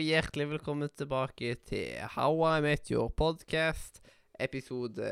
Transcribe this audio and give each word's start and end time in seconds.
Og 0.00 0.06
hjertelig 0.08 0.46
velkommen 0.48 0.88
tilbake 0.96 1.58
til 1.68 1.98
How 2.14 2.38
I 2.56 2.62
Met 2.64 2.88
Your 2.88 3.10
Podcast, 3.12 3.98
episode 4.40 5.04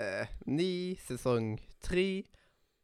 9, 0.46 0.96
sesong 1.04 1.58
3, 1.84 2.24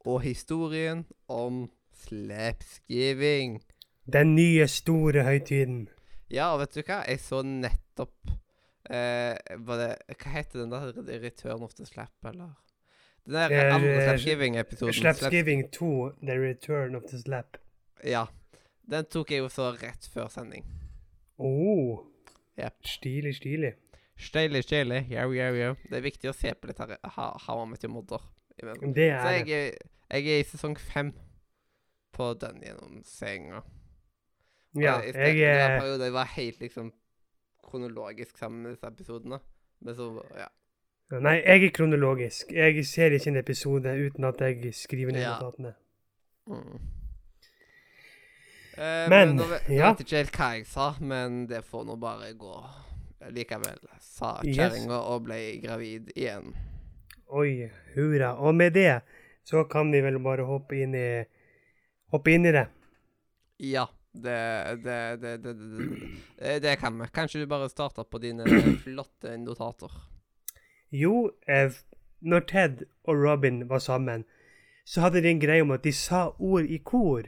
og 0.05 0.21
historien 0.21 1.07
om 1.33 1.63
slapsgiving. 2.03 3.57
Den 4.05 4.35
nye 4.35 4.69
store 4.69 5.25
høytiden. 5.25 5.89
Ja, 6.29 6.51
vet 6.61 6.77
du 6.77 6.83
hva? 6.83 7.01
Jeg 7.09 7.25
så 7.25 7.41
nettopp 7.41 8.37
eh, 8.91 9.41
det, 9.41 9.91
Hva 10.13 10.37
heter 10.37 10.61
den 10.61 10.77
der? 10.77 10.93
Return 11.25 11.65
of 11.65 11.73
the 11.81 11.89
Slap, 11.89 12.13
eller? 12.29 12.53
Den 13.25 13.41
der 13.41 13.75
andre 13.79 13.97
eh, 13.97 14.05
slapsgiving-episoden. 14.11 15.01
Slapsgiving 15.01 15.71
2, 15.73 15.93
The 16.21 16.41
Return 16.51 17.01
of 17.01 17.09
the 17.09 17.25
Slap. 17.25 17.57
Ja. 18.05 18.27
Den 18.85 19.09
tok 19.09 19.33
jeg 19.33 19.47
jo 19.47 19.49
så 19.49 19.73
rett 19.81 20.13
før 20.13 20.29
sending. 20.29 20.69
Oh, 21.39 22.07
Yep. 22.59 22.75
stilig, 22.87 23.35
stilig. 23.35 23.73
Stilig, 24.17 24.63
stilig. 24.65 25.07
Jau, 25.11 25.33
jau, 25.33 25.55
jau. 25.55 25.75
Det 25.91 25.97
er 25.99 26.01
viktig 26.05 26.31
å 26.31 26.35
se 26.35 26.53
på 26.55 26.67
litt 26.71 26.79
her, 26.79 26.97
ha, 27.05 27.31
Your 27.85 27.93
Mother. 27.93 28.19
imellom. 28.63 28.95
Det 28.95 29.11
Så 29.11 29.27
er 29.27 29.31
jeg, 29.33 29.47
det. 29.47 29.55
er- 30.11 30.21
jeg 30.21 30.27
er 30.37 30.41
i 30.41 30.43
sesong 30.45 30.77
fem 30.79 31.13
på 32.13 32.35
den 32.41 32.63
gjennomseenga. 32.63 33.63
Ja, 34.77 35.01
jeg, 35.01 35.15
jeg 35.15 35.35
det 35.35 35.47
var 35.47 35.65
en 35.67 35.71
er 35.73 35.81
periode 35.81 36.05
jeg 36.05 36.13
var 36.13 36.25
helt 36.25 36.61
liksom 36.61 36.93
kronologisk 37.65 38.39
sammen 38.39 38.63
med 38.63 38.71
disse 38.77 38.87
episodene. 38.87 39.39
Men 39.81 39.95
så, 39.95 40.23
ja. 40.39 40.47
Nei, 41.21 41.43
jeg 41.45 41.65
er 41.65 41.71
kronologisk. 41.71 42.53
Jeg 42.53 42.87
ser 42.87 43.11
ikke 43.11 43.29
en 43.29 43.37
episode 43.37 44.07
uten 44.07 44.25
at 44.25 44.41
jeg 44.41 44.75
skriver 44.75 45.13
ned 45.13 45.21
Ja. 45.23 45.39
notatene. 45.41 45.75
Mm. 46.47 46.79
Eh, 48.77 49.09
Men, 49.11 49.37
nå, 49.37 49.45
vet- 49.51 49.69
ja. 49.69 49.75
Jeg 49.75 49.97
vet 49.97 50.01
ikke 50.07 50.17
helt 50.17 50.37
hva 50.39 50.49
jeg 50.57 50.67
sa, 50.67 50.87
men 51.01 51.47
det 51.47 51.63
får 51.65 51.85
nå 51.87 51.97
bare 52.01 52.33
gå 52.39 52.55
likevel, 53.33 53.79
sa 54.01 54.41
Yes. 54.45 54.87
og 54.91 55.25
ble 55.25 55.61
gravid 55.63 56.11
igjen. 56.17 56.55
Oi, 57.33 57.71
hurra. 57.95 58.35
Og 58.39 58.55
med 58.55 58.75
det 58.75 59.03
så 59.45 59.65
kan 59.71 59.91
vi 59.93 60.01
vel 60.05 60.19
bare 60.19 60.45
hoppe 60.49 60.77
inn 60.83 60.95
i 60.95 61.25
Hoppe 62.13 62.31
inn 62.31 62.45
i 62.47 62.53
det. 62.53 62.69
Ja, 63.59 63.89
det 64.13 64.85
det, 64.85 64.99
det, 65.23 65.33
det, 65.43 65.55
det, 65.59 66.11
det, 66.39 66.59
det 66.63 66.75
kan 66.79 66.99
vi. 67.01 67.09
Kanskje 67.11 67.41
du 67.41 67.47
bare 67.51 67.69
starter 67.69 68.05
på 68.05 68.21
dine 68.23 68.45
flotte 68.85 69.33
notater. 69.43 69.91
Jo, 70.95 71.31
eh, 71.49 71.73
når 72.23 72.41
Ted 72.47 72.85
og 73.09 73.19
Robin 73.25 73.65
var 73.69 73.79
sammen, 73.83 74.25
så 74.87 75.01
hadde 75.01 75.23
de 75.25 75.29
en 75.33 75.41
greie 75.43 75.63
om 75.65 75.73
at 75.75 75.83
de 75.83 75.93
sa 75.93 76.29
ord 76.39 76.69
i 76.71 76.79
kor 76.85 77.27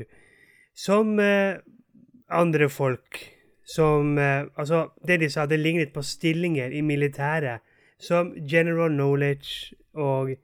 som 0.77 1.15
eh, 1.23 1.57
andre 2.29 2.69
folk 2.69 3.23
Som 3.67 4.19
eh, 4.21 4.45
Altså, 4.55 4.91
det 5.07 5.17
de 5.25 5.29
sa, 5.33 5.47
det 5.51 5.59
lignet 5.59 5.93
på 5.95 6.03
stillinger 6.05 6.71
i 6.71 6.83
militæret. 6.87 7.65
Som 7.99 8.35
general 8.47 8.93
knowledge 8.93 9.75
og 9.97 10.35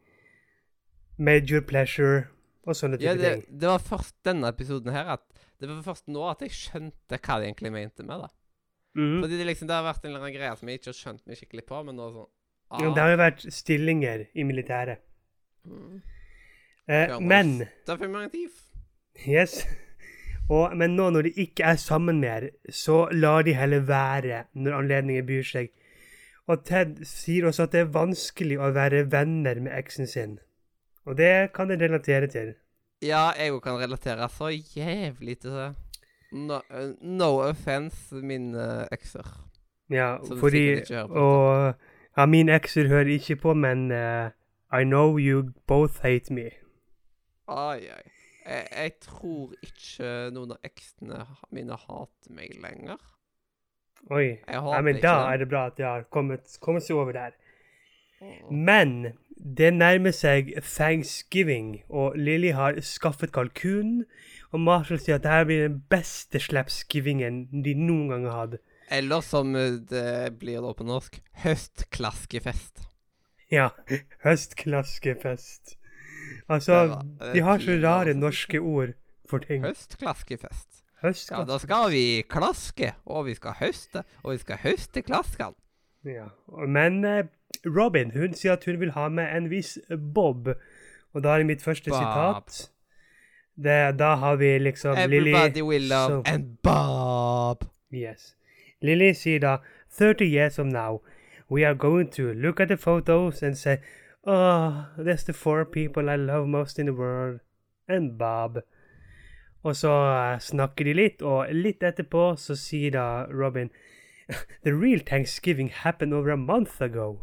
major 1.20 1.60
pleasure 1.68 2.24
og 2.64 2.76
sånne 2.78 2.96
type 2.98 3.06
Ja, 3.10 3.14
det, 3.18 3.32
ting. 3.44 3.60
det 3.60 3.68
var 3.68 3.82
først 3.84 4.16
denne 4.24 4.48
episoden 4.48 4.94
her 4.94 5.12
at 5.18 5.22
Det 5.60 5.68
var 5.68 5.82
først 5.84 6.08
nå 6.10 6.24
at 6.30 6.40
jeg 6.42 6.54
skjønte 6.56 7.18
hva 7.20 7.36
de 7.38 7.46
egentlig 7.50 7.70
mente 7.74 8.02
med 8.02 8.24
det. 8.24 8.30
Mm. 8.98 9.20
Fordi 9.22 9.36
det 9.38 9.46
liksom, 9.46 9.68
det 9.68 9.76
har 9.76 9.84
vært 9.86 10.02
en 10.04 10.10
eller 10.10 10.24
annen 10.24 10.34
greie 10.34 10.56
som 10.58 10.68
jeg 10.68 10.80
ikke 10.80 10.90
har 10.90 10.98
skjønt 10.98 11.22
meg 11.28 11.38
skikkelig 11.38 11.64
på, 11.68 11.82
men 11.86 11.96
nå 12.00 12.08
sånn 12.16 12.30
Ja, 12.80 12.88
Det 12.96 13.02
har 13.04 13.12
jo 13.12 13.20
vært 13.20 13.44
stillinger 13.52 14.24
i 14.34 14.44
militæret. 14.48 15.04
Mm. 15.68 16.00
Eh, 16.88 17.14
men 17.20 17.52
vi 17.60 17.68
er 17.68 17.94
affirmativ. 17.94 18.58
Yes. 19.28 19.60
Og, 20.52 20.76
men 20.76 20.96
nå 20.98 21.08
når 21.14 21.28
de 21.28 21.32
ikke 21.46 21.64
er 21.72 21.78
sammen 21.80 22.20
mer, 22.20 22.50
så 22.68 23.06
lar 23.12 23.46
de 23.46 23.54
heller 23.56 23.86
være 23.88 24.44
når 24.52 24.78
anledningen 24.80 25.26
byr 25.28 25.46
seg. 25.48 25.70
Og 26.50 26.64
Ted 26.66 26.98
sier 27.06 27.46
også 27.48 27.68
at 27.68 27.76
det 27.76 27.84
er 27.84 27.94
vanskelig 27.94 28.58
å 28.60 28.72
være 28.74 29.06
venner 29.12 29.60
med 29.62 29.72
eksen 29.78 30.10
sin. 30.10 30.34
Og 31.06 31.16
det 31.18 31.52
kan 31.56 31.70
jeg 31.70 31.80
relatere 31.80 32.28
til. 32.30 32.52
Ja, 33.02 33.30
jeg 33.38 33.54
òg 33.54 33.62
kan 33.64 33.80
relatere 33.80 34.28
så 34.30 34.50
jævlig 34.52 35.38
til 35.42 35.56
det. 35.56 35.70
No, 36.32 36.60
eh, 36.70 36.92
no 37.00 37.30
offense, 37.42 38.14
mine 38.14 38.86
ekser. 38.92 39.26
Ja, 39.90 40.16
fordi 40.40 40.82
Og 41.10 41.74
ja, 42.16 42.26
min 42.26 42.48
ekser 42.48 42.88
hører 42.88 43.06
ikke 43.18 43.36
på, 43.36 43.54
men 43.54 43.90
uh, 43.92 44.30
I 44.72 44.84
know 44.84 45.18
you 45.18 45.52
both 45.66 46.02
hate 46.02 46.32
me. 46.32 46.50
Ai, 47.48 47.78
ai. 47.88 48.11
Jeg, 48.42 48.68
jeg 48.72 48.92
tror 49.04 49.52
ikke 49.62 50.12
noen 50.34 50.54
av 50.56 50.66
eksene 50.66 51.24
mine 51.54 51.78
hater 51.78 52.34
meg 52.34 52.56
lenger. 52.62 52.98
Oi. 54.10 54.38
Ja, 54.50 54.80
men 54.82 54.98
da 55.02 55.14
er 55.30 55.42
det 55.42 55.48
bra 55.52 55.68
at 55.70 55.78
de 55.78 55.86
har 55.86 56.06
kommet, 56.10 56.56
kommet 56.60 56.86
seg 56.86 56.98
over 56.98 57.14
der. 57.14 57.36
Mm. 58.22 58.62
Men 58.66 58.94
det 59.36 59.72
nærmer 59.74 60.14
seg 60.14 60.52
thanksgiving, 60.62 61.82
og 61.88 62.18
Lily 62.18 62.52
har 62.54 62.78
skaffet 62.86 63.32
kalkun. 63.34 64.02
Og 64.52 64.60
Marshall 64.60 65.00
sier 65.00 65.16
at 65.16 65.24
dette 65.24 65.48
blir 65.48 65.64
den 65.68 65.80
beste 65.90 66.42
slapsgivingen 66.42 67.46
de 67.64 67.74
noen 67.78 68.10
gang 68.12 68.26
har 68.28 68.38
hatt. 68.40 68.58
Eller 68.92 69.24
som 69.24 69.54
det 69.54 70.34
blir 70.38 70.60
da 70.60 70.74
på 70.76 70.84
norsk, 70.84 71.16
høstklaskefest. 71.44 72.82
Ja, 73.52 73.70
høstklaskefest. 74.26 75.78
Altså, 76.48 77.02
de 77.34 77.40
har 77.40 77.58
så 77.58 77.78
rare 77.82 78.12
altså. 78.12 78.20
norske 78.20 78.60
ord 78.60 78.94
for 79.28 79.38
ting. 79.38 79.64
Høstklaskefest. 79.64 80.82
Ja, 81.02 81.42
da 81.44 81.58
skal 81.58 81.90
vi 81.90 82.22
klaske, 82.30 82.92
og 83.06 83.26
vi 83.26 83.34
skal 83.34 83.56
høste, 83.58 84.04
og 84.22 84.32
vi 84.32 84.38
skal 84.38 84.60
høste 84.62 85.02
klaskene. 85.02 85.56
Ja. 86.06 86.28
Men 86.66 87.04
eh, 87.04 87.24
Robin 87.66 88.10
hun 88.14 88.34
sier 88.38 88.56
at 88.56 88.64
hun 88.66 88.78
vil 88.80 88.94
ha 88.94 89.08
med 89.08 89.30
en 89.36 89.48
viss 89.50 89.78
Bob. 90.14 90.48
Og 91.12 91.24
da 91.24 91.36
er 91.36 91.44
mitt 91.44 91.62
første 91.62 91.90
Bob. 91.90 91.98
sitat. 91.98 92.70
Det, 93.54 93.98
da 93.98 94.14
har 94.16 94.36
vi 94.36 94.58
liksom 94.58 94.96
Lily 95.08 95.30
Everybody 95.30 95.62
will 95.62 95.88
love 95.88 96.10
so, 96.10 96.22
and 96.26 96.56
Bob. 96.62 97.66
Yes. 97.92 98.36
Lily 98.80 99.12
sier 99.12 99.38
da 99.38 99.56
30 99.90 100.24
years 100.24 100.56
from 100.56 100.68
now, 100.68 101.02
we 101.50 101.66
are 101.66 101.74
going 101.74 102.10
to 102.12 102.32
look 102.32 102.60
at 102.60 102.68
the 102.68 102.76
photos 102.76 103.42
and 103.42 103.58
say, 103.58 103.76
Oh, 104.24 104.86
there's 104.96 105.24
the 105.24 105.32
four 105.32 105.64
people 105.64 106.08
I 106.08 106.16
love 106.16 106.46
most 106.46 106.78
in 106.78 106.86
the 106.86 106.94
world. 106.94 107.40
And 107.88 108.16
Bob. 108.18 108.58
Og 109.62 109.76
så 109.76 109.90
eh, 109.90 110.38
snakker 110.40 110.84
de 110.84 110.94
litt, 110.94 111.22
og 111.22 111.50
litt 111.54 111.82
etterpå 111.86 112.32
så 112.38 112.56
sier 112.58 112.94
da 112.94 113.06
Robin 113.30 113.70
The 114.64 114.74
real 114.74 115.00
Thanksgiving 115.00 115.70
happened 115.70 116.14
over 116.14 116.30
a 116.30 116.36
month 116.36 116.80
ago. 116.80 117.20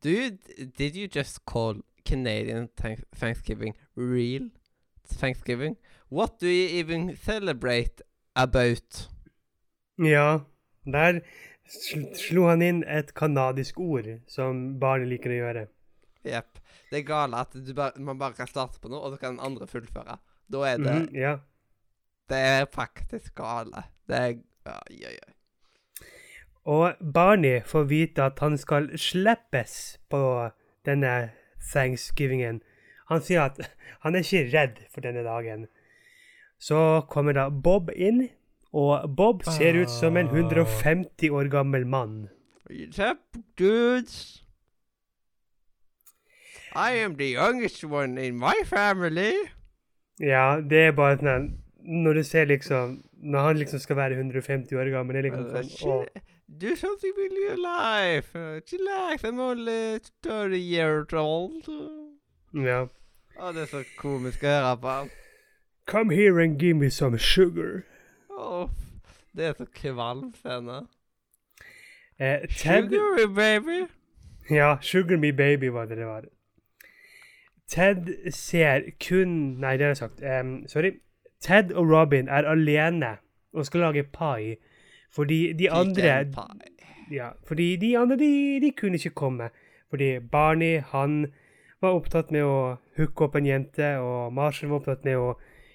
Dude, 0.00 0.38
did 0.78 0.96
you 0.96 1.08
just 1.08 1.44
call 1.44 1.82
Canadian 2.04 2.68
Thanksgiving 3.14 3.74
real 3.94 4.48
Thanksgiving? 5.06 5.76
What 6.08 6.38
do 6.40 6.48
you 6.48 6.68
even 6.80 7.16
celebrate 7.16 8.00
about? 8.34 9.08
Ja, 9.98 10.40
der 10.86 11.20
slo 12.14 12.48
han 12.48 12.62
inn 12.62 12.82
et 12.88 13.12
kanadisk 13.14 13.78
ord, 13.78 14.08
som 14.26 14.80
barnet 14.80 15.12
liker 15.12 15.30
å 15.30 15.38
gjøre. 15.42 15.66
Jepp. 16.26 16.60
Det 16.90 17.00
er 17.00 17.06
gale 17.06 17.40
at 17.40 17.54
du 17.54 17.72
bare, 17.74 18.00
man 18.02 18.18
bare 18.18 18.36
kan 18.36 18.50
starte 18.50 18.80
på 18.82 18.90
noe, 18.92 19.00
og 19.00 19.14
så 19.14 19.20
kan 19.22 19.36
den 19.36 19.44
andre 19.46 19.68
fullføre. 19.70 20.18
Da 20.50 20.62
er 20.66 20.80
det 20.82 20.94
mm, 20.94 21.10
ja. 21.16 21.36
Det 22.30 22.38
er 22.38 22.64
faktisk 22.74 23.34
gale. 23.38 23.84
Det 24.08 24.16
er 24.16 24.38
Oi, 24.70 24.98
oi, 25.08 25.14
oi. 25.16 25.32
Og 26.68 26.98
Barney 27.14 27.62
får 27.66 27.86
vite 27.88 28.22
at 28.22 28.38
han 28.44 28.58
skal 28.60 28.90
slippes 28.98 29.98
på 30.12 30.50
denne 30.86 31.30
thanksgivingen. 31.72 32.60
Han 33.08 33.24
sier 33.24 33.48
at 33.48 33.58
han 34.04 34.14
er 34.14 34.26
ikke 34.26 34.50
redd 34.52 34.82
for 34.92 35.00
denne 35.06 35.24
dagen. 35.26 35.66
Så 36.60 37.02
kommer 37.10 37.34
da 37.34 37.48
Bob 37.48 37.90
inn, 37.96 38.28
og 38.76 39.08
Bob 39.16 39.42
ser 39.48 39.80
ut 39.80 39.90
som 39.90 40.20
en 40.20 40.28
150 40.28 41.32
år 41.32 41.48
gammel 41.50 41.86
mann. 41.88 42.28
Dudes. 43.58 44.44
I 46.74 46.92
am 47.02 47.16
the 47.16 47.32
youngest 47.32 47.84
one 47.84 48.18
in 48.18 48.38
my 48.38 48.54
family. 48.64 49.32
Ja, 50.20 50.60
det 50.60 50.78
er 50.86 50.92
bare 50.92 51.16
sånn 51.18 51.46
Når 51.80 52.18
du 52.18 52.22
ser 52.28 52.44
liksom 52.44 52.98
Når 53.22 53.40
han 53.46 53.56
liksom 53.56 53.80
skal 53.80 53.96
være 53.96 54.18
150 54.18 54.76
år 54.76 54.90
gammel, 54.92 55.16
det 55.16 55.22
er 55.24 55.30
liksom 55.30 55.46
Uh, 55.46 55.62
sånn 55.64 55.90
å, 56.04 56.22
Do 56.60 56.74
something 56.76 57.12
with 57.16 57.32
your 57.32 57.56
life. 57.56 58.34
Relax. 58.34 58.70
chillax, 58.70 59.22
I'm 59.24 59.38
only 59.40 60.00
30 60.22 60.58
years 60.58 61.12
old. 61.12 61.68
Ja. 62.52 62.80
Å, 63.38 63.52
det 63.54 63.62
er 63.62 63.70
så 63.70 63.82
komisk 64.00 64.42
å 64.42 64.50
høre 64.50 64.72
på. 64.82 64.94
Come 65.86 66.10
here 66.14 66.42
and 66.42 66.58
give 66.58 66.76
me 66.76 66.90
some 66.90 67.16
sugar. 67.18 67.84
Oh, 68.30 68.68
det 69.32 69.46
er 69.46 69.54
så 69.60 69.68
kvalm 69.78 70.34
scene. 70.34 70.80
Eh, 72.18 72.48
Ted 72.50 72.90
Sugar, 72.90 73.26
baby. 73.34 73.86
Ja, 74.50 74.76
Sugar 74.82 75.16
Me 75.16 75.30
Baby 75.32 75.70
var 75.70 75.86
det 75.86 75.96
det 76.02 76.06
var. 76.06 76.26
Ted 77.70 78.30
ser 78.34 78.90
kun 78.98 79.36
Nei, 79.62 79.76
det 79.78 79.86
har 79.86 79.94
jeg 79.94 79.96
sagt. 79.96 80.22
Um, 80.22 80.64
sorry. 80.68 80.92
Ted 81.40 81.72
og 81.72 81.88
Robin 81.88 82.28
er 82.28 82.48
alene 82.48 83.16
og 83.52 83.66
skal 83.66 83.80
lage 83.80 84.02
pai. 84.02 84.56
Fordi 85.10 85.52
de 85.52 85.70
andre. 85.70 86.26
Ja, 87.10 87.30
fordi 87.46 87.76
de 87.76 87.98
andre 87.98 88.16
de, 88.16 88.60
de 88.62 88.72
kunne 88.80 88.94
ikke 88.94 89.10
komme. 89.10 89.50
Fordi 89.90 90.18
Barney 90.18 90.80
han 90.80 91.32
var 91.80 91.96
opptatt 91.96 92.30
med 92.30 92.44
å 92.44 92.76
hooke 92.98 93.24
opp 93.24 93.38
en 93.38 93.48
jente, 93.48 93.96
og 93.98 94.32
Marshall 94.36 94.70
var 94.70 94.82
opptatt 94.82 95.06
med 95.08 95.18
å 95.18 95.32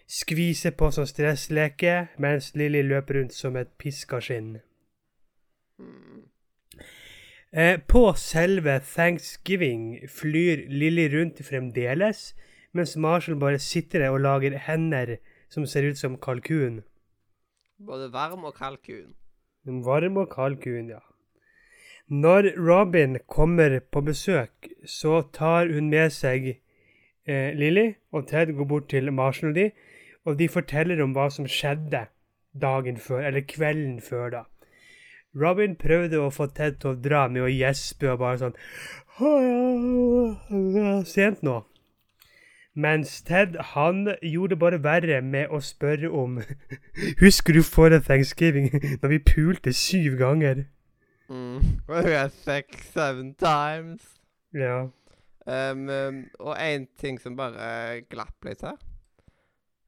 skvise 0.08 0.72
på 0.72 0.92
som 0.94 1.08
stressleke, 1.10 1.96
mens 2.22 2.54
Lily 2.56 2.84
løper 2.86 3.20
rundt 3.20 3.34
som 3.34 3.58
et 3.58 3.74
piska 3.82 4.22
skinn. 4.22 4.60
Eh, 7.56 7.80
på 7.88 8.02
selve 8.19 8.80
thanksgiving 8.84 10.10
flyr 10.12 10.66
Lily 10.68 11.07
rundt 11.13 11.38
fremdeles, 11.48 12.34
mens 12.75 12.98
Marshall 12.98 13.38
bare 13.40 13.60
sitter 13.63 14.02
der 14.04 14.12
og 14.12 14.19
lager 14.25 14.57
hender 14.60 15.16
som 15.50 15.66
ser 15.66 15.88
ut 15.88 15.98
som 15.98 16.18
kalkun. 16.19 16.81
Både 17.80 18.10
varm 18.12 18.44
og 18.44 18.57
kalkun. 18.57 19.13
Varm 19.63 20.18
og 20.18 20.30
kalkun, 20.34 20.90
ja. 20.90 21.00
Når 22.07 22.52
Robin 22.60 23.18
kommer 23.28 23.80
på 23.80 24.01
besøk, 24.01 24.68
så 24.86 25.22
tar 25.34 25.72
hun 25.72 25.88
med 25.90 26.12
seg 26.12 26.50
eh, 27.25 27.56
Lily, 27.56 27.94
og 28.12 28.28
Ted 28.28 28.51
går 28.58 28.68
bort 28.68 28.90
til 28.90 29.13
Marshall 29.13 29.54
og 29.54 29.56
de, 29.56 29.69
og 30.25 30.40
de 30.40 30.50
forteller 30.50 31.00
om 31.01 31.16
hva 31.16 31.30
som 31.31 31.48
skjedde 31.48 32.04
dagen 32.51 33.00
før, 33.00 33.24
eller 33.30 33.48
kvelden 33.48 34.01
før, 34.01 34.30
da. 34.30 34.44
Robin 35.36 35.76
prøvde 35.76 36.20
å 36.22 36.32
få 36.34 36.48
Ted 36.56 36.80
til 36.82 36.94
å 36.94 37.00
dra 37.00 37.26
med 37.32 37.46
å 37.46 37.52
gjespe 37.52 38.12
og 38.14 38.22
bare 38.24 38.42
sånn 38.42 38.60
«Å, 39.16 39.32
ja, 39.40 40.60
det 40.74 40.84
er 40.84 41.08
Sent 41.08 41.44
nå. 41.44 41.62
Mens 42.76 43.22
Ted 43.24 43.56
han 43.72 44.04
gjorde 44.20 44.56
det 44.56 44.60
bare 44.60 44.82
verre 44.84 45.22
med 45.24 45.52
å 45.52 45.62
spørre 45.64 46.12
om 46.12 46.42
Husker 47.24 47.56
du 47.56 47.64
forrige 47.64 48.04
thanksgiving 48.10 48.68
når 49.02 49.14
vi 49.14 49.22
pulte 49.32 49.74
syv 49.76 50.18
ganger? 50.20 50.66
Mm. 51.32 51.80
Sex 52.30 52.92
seven 52.94 53.34
times. 53.40 54.04
Ja. 54.54 54.90
Um, 55.48 55.90
um, 55.90 56.20
og 56.40 56.58
én 56.60 56.88
ting 57.00 57.18
som 57.22 57.38
bare 57.38 58.02
glapp 58.10 58.46
litt 58.46 58.64
her 58.66 58.80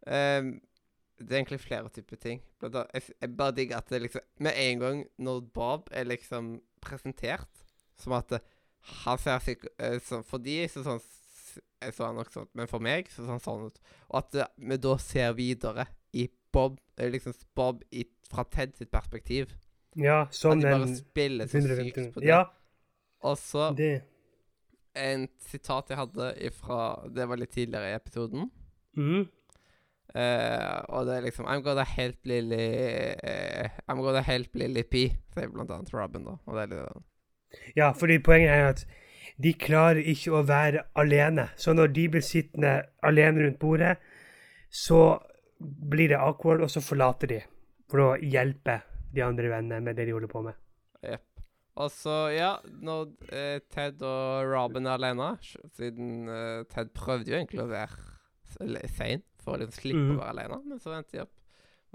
um, 0.06 0.52
Det 1.18 1.32
er 1.32 1.40
egentlig 1.44 1.60
flere 1.64 1.90
typer 1.90 2.16
ting. 2.22 2.42
Blant 2.60 2.76
annet- 2.76 2.94
Jeg, 2.94 3.04
jeg 3.22 3.38
bare 3.38 3.52
digger 3.58 3.78
at 3.78 3.90
det 3.90 4.02
liksom 4.02 4.22
Med 4.40 4.54
en 4.56 4.80
gang 4.80 5.06
når 5.18 5.42
Bob 5.54 5.88
er 5.92 6.04
liksom 6.06 6.62
presentert 6.82 7.64
som 7.98 8.14
at 8.14 8.32
eh, 8.32 8.40
han 9.04 9.18
ser 9.18 9.40
sikkert 9.40 10.04
så, 10.06 10.22
For 10.24 10.38
de 10.38 10.68
så 10.70 10.84
sånn 10.86 11.02
eh, 11.82 11.92
så 11.92 12.06
han 12.06 12.16
nok 12.16 12.30
sånn, 12.32 12.48
men 12.54 12.68
for 12.70 12.80
meg 12.80 13.10
så 13.10 13.26
sånn 13.26 13.42
sånn 13.42 13.66
ut. 13.66 13.80
Og 14.12 14.18
at 14.20 14.36
eh, 14.36 14.46
vi 14.58 14.78
da 14.78 14.98
ser 15.02 15.34
videre 15.34 15.88
i 16.14 16.28
Bob 16.54 16.78
eh, 16.98 17.10
liksom 17.10 17.34
Bob 17.56 17.82
i, 17.92 18.06
fra 18.30 18.44
Ted 18.46 18.76
sitt 18.78 18.92
perspektiv. 18.94 19.56
Ja, 19.98 20.22
At 20.28 20.34
sånn 20.38 20.62
de 20.62 20.70
bare 20.70 20.88
spiller 20.96 21.48
så 21.50 21.62
sykt 21.66 22.14
på 22.14 22.22
det. 22.22 22.28
Ja, 22.30 22.44
Og 23.26 23.38
så 23.42 23.72
det. 23.76 24.04
en 24.94 25.28
sitat 25.40 25.90
jeg 25.90 25.98
hadde 25.98 26.28
ifra 26.46 27.10
Det 27.14 27.26
var 27.28 27.38
litt 27.42 27.52
tidligere 27.56 27.90
i 27.92 27.98
episoden. 27.98 28.52
Mhm. 28.96 29.28
Eh, 30.16 30.78
og 30.96 31.08
det 31.08 31.18
er 31.18 31.26
liksom 31.26 31.50
I'm 31.52 31.62
gonna 31.66 31.84
help 31.84 32.26
Lily 32.26 32.68
uh, 33.20 33.68
I'm 33.92 34.00
gonna 34.02 34.24
help 34.24 34.56
Lily 34.56 34.86
P, 34.88 35.04
sier 35.36 35.52
blant 35.52 35.74
annet 35.74 35.92
Robin, 35.94 36.24
da. 36.24 36.38
Og 36.48 36.56
det 36.56 36.64
er 36.64 36.72
litt 36.72 36.86
sånn 36.88 37.04
Ja, 37.76 37.92
fordi 37.96 38.18
poenget 38.24 38.54
er 38.54 38.70
at 38.72 38.86
de 39.38 39.54
klarer 39.54 40.02
ikke 40.02 40.34
å 40.34 40.46
være 40.48 40.88
alene. 40.98 41.50
Så 41.60 41.76
når 41.78 41.92
de 41.94 42.08
blir 42.16 42.26
sittende 42.26 42.80
alene 43.06 43.44
rundt 43.44 43.60
bordet, 43.62 43.98
så 44.74 45.20
blir 45.60 46.12
det 46.12 46.20
awkward, 46.20 46.64
og 46.66 46.72
så 46.74 46.82
forlater 46.82 47.32
de 47.32 47.40
for 47.92 48.04
å 48.04 48.10
hjelpe 48.18 48.82
de 49.14 49.24
andre 49.24 49.52
vennene 49.52 49.84
med 49.86 49.98
det 50.00 50.08
de 50.08 50.16
holder 50.16 50.32
på 50.32 50.44
med. 50.48 50.58
Jepp. 51.06 51.24
Og 51.78 51.92
så, 51.94 52.16
ja, 52.34 52.56
når 52.82 53.12
eh, 53.30 53.60
Ted 53.70 54.02
og 54.02 54.50
Robin 54.50 54.88
er 54.90 54.96
alene 54.98 55.28
Siden 55.78 56.26
eh, 56.26 56.64
Ted 56.72 56.90
prøvde 56.98 57.30
jo 57.30 57.38
egentlig 57.38 57.62
å 57.62 57.70
være 57.70 58.88
sein 58.96 59.22
for 59.48 59.56
å 59.56 59.62
liksom 59.64 59.80
slippe 59.80 60.04
mm. 60.04 60.16
å 60.18 60.20
være 60.20 60.34
alene, 60.36 60.62
men 60.68 60.84
så 60.84 60.94
endte 60.98 61.16
de 61.16 61.24
opp 61.24 61.38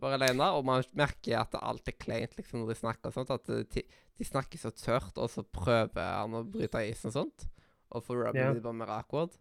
være 0.03 0.19
alene, 0.19 0.49
og 0.57 0.67
man 0.67 0.85
merker 0.99 1.39
at 1.43 1.57
alt 1.61 1.89
er 1.91 1.97
kleint 2.01 2.37
liksom, 2.39 2.63
når 2.63 2.73
de 2.73 2.79
snakker 2.81 3.11
og 3.11 3.17
sånt. 3.17 3.33
At 3.35 3.47
de, 3.75 3.85
de 4.19 4.27
snakker 4.27 4.61
så 4.61 4.73
tørt, 4.75 5.17
og 5.17 5.31
så 5.31 5.45
prøver 5.45 6.03
han 6.03 6.37
å 6.39 6.45
bryte 6.49 6.83
isen 6.89 7.13
og 7.13 7.19
sånt. 7.19 7.47
Og 7.93 8.05
for 8.07 8.23
Robin 8.25 8.41
yeah. 8.41 8.53
blir 8.55 8.65
bare 8.65 8.81
mer 8.81 8.93
awkward. 8.99 9.37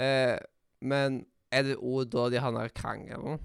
Eh, 0.00 0.38
men 0.80 1.24
er 1.52 1.66
det 1.68 1.78
òg 1.78 2.08
da 2.12 2.28
de 2.32 2.40
har 2.40 2.54
den 2.56 2.76
krangelen? 2.76 3.40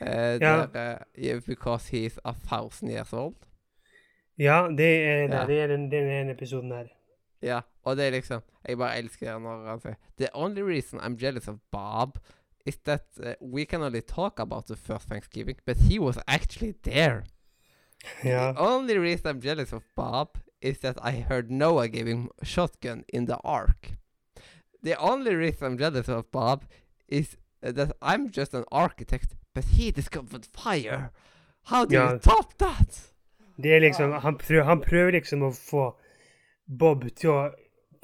Eh, 0.00 0.38
Ja. 0.42 0.66
der, 0.66 1.04
yeah, 1.16 1.40
because 1.46 1.88
he's 1.90 2.18
a 2.24 2.34
thousand 2.34 2.90
years 2.90 3.12
old. 3.12 3.36
Ja, 4.38 4.68
det 4.68 4.86
er, 5.02 5.26
det, 5.26 5.34
Ja. 5.34 5.46
det 5.46 5.60
er 5.62 5.66
den, 5.66 5.90
den 5.90 6.10
ene 6.10 6.32
episoden 6.32 6.72
her. 6.72 6.86
Ja, 7.42 7.60
og 7.82 7.96
det 7.96 8.06
er 8.06 8.10
liksom 8.10 8.42
Jeg 8.66 8.78
bare 8.78 8.98
elsker 8.98 9.32
det 9.32 9.42
når 9.42 9.66
han 9.68 9.80
sier 9.80 9.94
The 10.18 10.28
only 10.34 10.62
reason 10.62 10.98
I'm 10.98 11.14
jealous 11.14 11.46
of 11.48 11.60
Bob 11.70 12.18
is 12.68 12.78
that 12.84 13.04
uh, 13.22 13.34
we 13.40 13.64
can 13.66 13.82
only 13.82 14.02
talk 14.02 14.38
about 14.40 14.66
the 14.66 14.76
first 14.76 15.08
Thanksgiving, 15.08 15.56
but 15.66 15.76
he 15.88 15.98
was 15.98 16.16
actually 16.26 16.74
there. 16.82 17.22
Ja. 18.24 18.52
The 18.52 18.60
only 18.60 18.96
reason 18.98 19.26
I'm 19.30 19.40
jealous 19.40 19.72
of 19.72 19.82
Bob 19.96 20.28
is 20.60 20.78
that 20.80 20.96
I 21.02 21.12
heard 21.28 21.50
Noah 21.50 21.88
him 21.88 22.28
shotgun 22.42 23.04
in 23.12 23.26
the 23.26 23.38
ark. 23.44 23.92
The 24.82 24.94
only 24.98 25.34
reason 25.34 25.66
I'm 25.66 25.78
jealous 25.78 26.08
of 26.08 26.30
Bob 26.30 26.64
is 27.08 27.36
uh, 27.62 27.72
that 27.72 27.90
I'm 28.02 28.30
just 28.30 28.54
an 28.54 28.64
architect, 28.70 29.34
but 29.54 29.64
he 29.76 29.90
discovered 29.90 30.46
fire. 30.46 31.10
How 31.64 31.84
do 31.84 31.94
Ja. 31.94 32.12
you 32.12 32.18
top 32.18 32.58
that? 32.58 33.12
Det 33.62 33.72
er 33.74 33.80
liksom, 33.80 34.12
han 34.12 34.38
prøver, 34.38 34.64
han 34.64 34.80
prøver 34.80 35.10
liksom 35.10 35.42
å 35.42 35.50
få 35.52 35.96
Bob 36.78 37.04
til 37.16 37.30
å 37.30 37.50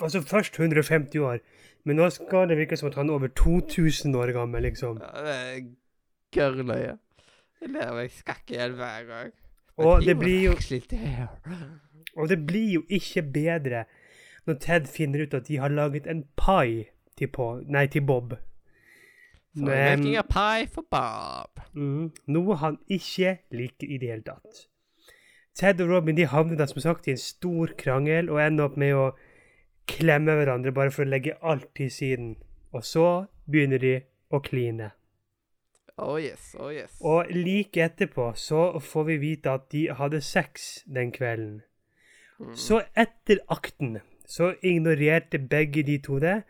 Altså 0.02 0.20
først 0.26 0.56
150 0.58 1.18
år, 1.22 1.38
men 1.84 1.98
nå 2.00 2.08
skal 2.10 2.48
det 2.48 2.56
virke 2.58 2.76
som 2.80 2.88
at 2.88 2.98
han 2.98 3.10
er 3.10 3.18
over 3.18 3.28
2000 3.28 4.16
år 4.16 4.32
gammel, 4.32 4.62
liksom. 4.62 5.00
Ja, 5.02 5.24
det 5.24 5.34
er 5.34 5.66
gørrløye. 6.34 6.94
Jeg 7.60 7.72
ler 7.72 7.92
meg 7.96 8.12
skakk 8.12 8.50
i 8.52 8.58
hjel 8.58 8.76
hver 8.78 9.04
gang. 9.08 9.34
Og 9.76 10.04
det 10.04 10.14
blir 10.18 10.50
jo. 10.50 10.54
Og 12.16 12.28
det 12.28 12.38
blir 12.46 12.72
jo 12.78 12.82
ikke 12.88 13.22
bedre 13.34 13.84
når 14.46 14.58
Ted 14.60 14.88
finner 14.92 15.24
ut 15.24 15.34
at 15.34 15.48
de 15.48 15.56
har 15.58 15.72
laget 15.72 16.06
en 16.06 16.24
pai 16.36 16.84
til, 17.18 17.28
på, 17.32 17.62
nei, 17.66 17.86
til 17.86 18.04
Bob. 18.06 18.34
So 19.56 19.64
we're 19.64 19.96
making 19.96 20.16
a 20.16 20.22
pie 20.22 20.66
for 20.66 20.84
Bob. 20.90 21.62
Mm, 21.72 22.10
Noe 22.26 22.56
han 22.56 22.78
ikke 22.88 23.38
liker 23.54 23.88
i 23.88 23.98
det 23.98 24.10
hele 24.10 24.26
tatt. 24.26 24.66
Ted 25.54 25.80
og 25.80 25.90
Robin 25.90 26.16
de 26.16 26.26
havner 26.26 26.58
da 26.58 26.66
som 26.66 26.82
sagt 26.82 27.06
i 27.06 27.14
en 27.14 27.20
stor 27.20 27.72
krangel 27.78 28.30
og 28.30 28.42
ender 28.42 28.66
opp 28.68 28.76
med 28.80 28.96
å 28.98 29.04
klemme 29.90 30.36
hverandre 30.38 30.72
bare 30.74 30.92
for 30.94 31.04
å 31.04 31.12
legge 31.12 31.36
alt 31.42 31.70
til 31.76 31.90
siden. 31.92 32.34
Og 32.74 32.84
så 32.84 33.08
begynner 33.50 33.82
de 33.82 33.94
å 34.34 34.40
kline. 34.44 34.90
Oh 35.96 36.16
yes, 36.18 36.56
oh 36.58 36.72
yes. 36.74 36.96
Og 37.06 37.30
like 37.30 37.82
etterpå 37.84 38.32
så 38.36 38.80
får 38.82 39.04
vi 39.12 39.20
vite 39.22 39.52
at 39.52 39.68
de 39.70 39.86
hadde 39.94 40.20
sex 40.24 40.82
den 40.90 41.12
kvelden. 41.14 41.60
Mm. 42.40 42.56
Så 42.58 42.80
etter 42.98 43.44
akten 43.46 44.00
så 44.26 44.54
ignorerte 44.62 45.38
begge 45.38 45.84
de 45.86 45.98
to 46.02 46.18
det. 46.18 46.42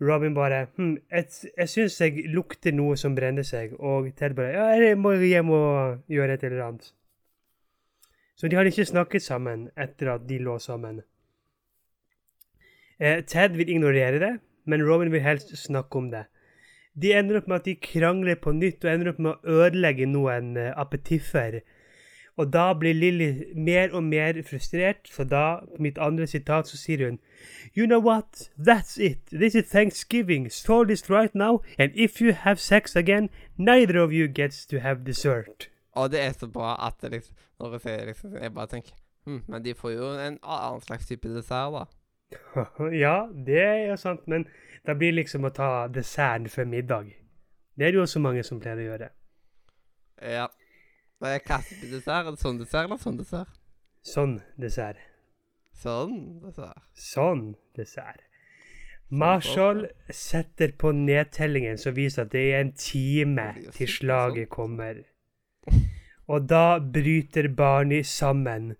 Robin 0.00 0.34
bare 0.34 0.66
hm, 0.76 0.96
Jeg, 1.10 1.26
jeg 1.56 1.68
syns 1.68 2.00
jeg 2.00 2.26
lukter 2.34 2.74
noe 2.74 2.96
som 2.96 3.14
brenner 3.14 3.46
seg. 3.46 3.74
Og 3.78 4.12
Ted 4.16 4.36
bare 4.38 4.52
Ja, 4.52 4.68
jeg 4.78 4.98
må 4.98 5.14
hjem 5.18 5.50
og 5.50 6.04
gjøre 6.10 6.34
et 6.34 6.44
eller 6.44 6.62
annet. 6.68 6.92
Så 8.36 8.48
de 8.48 8.56
hadde 8.58 8.70
ikke 8.70 8.86
snakket 8.86 9.22
sammen 9.22 9.68
etter 9.78 10.14
at 10.14 10.28
de 10.28 10.38
lå 10.42 10.58
sammen. 10.58 11.02
Eh, 13.00 13.24
Ted 13.26 13.56
vil 13.58 13.68
ignorere 13.68 14.20
det, 14.22 14.34
men 14.66 14.84
Robin 14.86 15.12
vil 15.12 15.24
helst 15.24 15.56
snakke 15.58 15.98
om 15.98 16.10
det. 16.10 16.26
De 16.94 17.10
ender 17.12 17.40
opp 17.40 17.48
med 17.50 17.62
at 17.62 17.64
de 17.66 17.74
krangler 17.74 18.38
på 18.38 18.52
nytt 18.54 18.84
og 18.84 18.92
ender 18.92 19.10
opp 19.10 19.18
med 19.18 19.34
å 19.34 19.56
ødelegge 19.64 20.06
noen 20.06 20.54
eh, 20.56 20.70
appetitfer. 20.78 21.60
Og 22.36 22.50
da 22.52 22.72
blir 22.74 22.94
Lilly 22.94 23.54
mer 23.54 23.92
og 23.94 24.02
mer 24.02 24.40
frustrert, 24.42 25.10
for 25.10 25.24
da, 25.24 25.62
på 25.76 25.82
mitt 25.86 25.98
andre 26.02 26.26
sitat, 26.26 26.66
så 26.70 26.78
sier 26.78 27.04
hun 27.06 27.18
You 27.76 27.86
know 27.86 28.00
what? 28.02 28.50
That's 28.58 28.98
it. 28.98 29.26
This 29.30 29.54
is 29.54 29.70
Thanksgiving. 29.70 30.50
Solve 30.50 30.88
this 30.88 31.10
right 31.10 31.34
now, 31.34 31.62
and 31.78 31.92
if 31.94 32.20
you 32.20 32.32
have 32.32 32.60
sex 32.60 32.96
again, 32.96 33.30
neither 33.56 33.98
of 34.02 34.12
you 34.12 34.26
gets 34.28 34.66
to 34.66 34.80
have 34.80 35.04
dessert. 35.06 35.70
Og 35.94 36.10
det 36.10 36.20
er 36.20 36.32
så 36.32 36.46
bra 36.46 36.74
at 36.86 36.94
det 37.02 37.10
liksom 37.10 37.34
Når 37.60 37.72
jeg 37.72 37.80
sier 37.80 38.06
liksom 38.06 38.32
Jeg 38.42 38.54
bare 38.54 38.66
tenker 38.66 38.92
hm, 39.26 39.42
Men 39.46 39.64
de 39.64 39.74
får 39.74 39.90
jo 39.90 40.08
en 40.10 40.38
annen 40.42 40.80
slags 40.82 41.06
type 41.06 41.28
dessert, 41.28 41.70
da. 41.72 41.84
ja, 43.04 43.16
det 43.46 43.60
er 43.62 43.80
jo 43.90 43.96
sant, 44.00 44.26
men 44.30 44.46
det 44.84 44.96
blir 45.00 45.14
liksom 45.16 45.46
å 45.48 45.52
ta 45.54 45.70
desserten 45.88 46.50
før 46.52 46.68
middag. 46.68 47.14
Det 47.74 47.86
er 47.86 47.94
det 47.94 47.98
jo 47.98 48.04
også 48.04 48.22
mange 48.22 48.44
som 48.46 48.60
pleier 48.62 48.82
å 48.82 48.86
gjøre. 48.90 49.08
Ja. 50.22 50.46
Det 51.24 51.30
er 51.30 51.42
hva 51.46 51.58
type 51.64 51.88
dessert? 51.88 52.26
Er 52.26 52.30
det 52.34 52.42
sånn 52.42 52.60
dessert 52.60 52.86
eller 52.86 53.00
sånn 53.00 53.18
dessert? 53.18 53.58
Sånn 54.04 54.36
dessert. 54.60 55.00
Sånn 55.74 56.14
dessert. 56.44 56.84
Sånn 56.94 57.44
dessert. 57.78 58.22
Marshall 59.14 59.86
setter 60.10 60.72
på 60.78 60.90
nedtellingen 60.96 61.78
som 61.78 61.94
viser 61.96 62.24
at 62.24 62.32
det 62.32 62.44
er 62.50 62.62
en 62.64 62.72
time 62.78 63.46
til 63.76 63.90
slaget 63.90 64.50
kommer. 64.52 65.02
Og 66.26 66.48
da 66.48 66.78
bryter 66.78 67.48
Barney 67.52 68.02
sammen. 68.02 68.74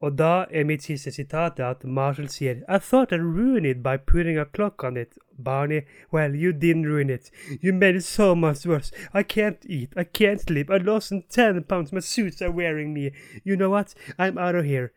Og 0.00 0.18
da 0.18 0.44
er 0.50 0.64
mitt 0.64 0.82
siste 0.84 1.10
sitat 1.10 1.60
at 1.60 1.84
Marshall 1.84 2.28
sier 2.28 2.58
I 2.68 2.78
thought 2.78 3.12
I'd 3.12 3.22
ruin 3.22 3.64
it 3.64 3.82
by 3.82 3.96
putting 3.96 4.38
a 4.38 4.44
clock 4.44 4.84
on 4.84 4.96
it. 4.96 5.16
Barney, 5.38 5.82
well, 6.10 6.34
you 6.34 6.52
didn't 6.52 6.86
ruin 6.86 7.10
it. 7.10 7.30
You 7.60 7.72
made 7.72 7.96
it 7.96 8.04
so 8.04 8.34
much 8.34 8.66
worse. 8.66 8.90
I 9.14 9.22
can't 9.22 9.64
eat. 9.66 9.92
I 9.96 10.04
can't 10.04 10.40
sleep. 10.40 10.70
I 10.70 10.78
lost 10.78 11.12
10 11.30 11.64
pounds. 11.64 11.92
My 11.92 12.00
suits 12.00 12.42
are 12.42 12.50
wearing 12.50 12.92
me. 12.92 13.12
You 13.44 13.56
know 13.56 13.70
what? 13.70 13.94
I'm 14.18 14.38
out 14.38 14.54
of 14.54 14.64
here. 14.64 14.92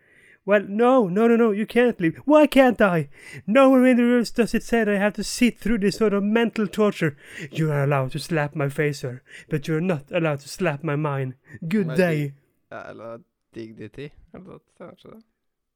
Well, 0.45 0.63
no, 0.67 1.07
no, 1.07 1.27
no, 1.27 1.35
no, 1.35 1.51
you 1.51 1.65
can't 1.65 1.99
leave. 2.01 2.17
Why 2.25 2.47
can't 2.47 2.81
I? 2.81 3.09
Nowhere 3.45 3.85
in 3.85 3.97
the 3.97 4.03
rules 4.03 4.31
does 4.31 4.53
it 4.53 4.63
say 4.63 4.83
that 4.83 4.95
I 4.95 4.97
have 4.97 5.13
to 5.13 5.23
sit 5.23 5.59
through 5.59 5.79
this 5.79 5.97
sort 5.97 6.13
of 6.13 6.23
mental 6.23 6.67
torture. 6.67 7.15
You 7.51 7.71
are 7.71 7.83
allowed 7.83 8.13
to 8.13 8.19
slap 8.19 8.55
my 8.55 8.67
face, 8.67 9.01
sir, 9.01 9.21
but 9.49 9.67
you're 9.67 9.81
not 9.81 10.11
allowed 10.11 10.39
to 10.39 10.49
slap 10.49 10.83
my 10.83 10.95
mind. 10.95 11.35
Good 11.67 11.95
day. 11.95 12.33
Eller 12.71 13.19
dignity. 13.55 14.09
Eller 14.33 14.59
ikke. 14.59 15.21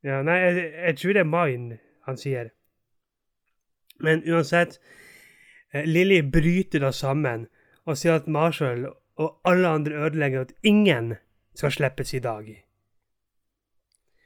Ja, 0.04 0.22
nei, 0.22 0.36
jeg, 0.42 0.74
jeg 0.74 0.98
tror 1.00 1.16
det 1.16 1.24
er 1.24 1.32
mine 1.32 1.80
han 2.08 2.20
sier. 2.20 2.52
Men 4.04 4.24
uansett, 4.28 4.80
eh, 5.72 5.86
Lilly 5.88 6.20
bryter 6.32 6.84
da 6.84 6.92
sammen 6.92 7.48
og 7.86 7.98
sier 8.00 8.20
at 8.20 8.28
Marshall 8.28 8.88
og 9.16 9.40
alle 9.48 9.68
andre 9.68 10.06
ødelegger 10.08 10.42
at 10.42 10.54
ingen 10.64 11.14
skal 11.56 11.72
slippes 11.72 12.14
i 12.14 12.20
dag. 12.20 12.50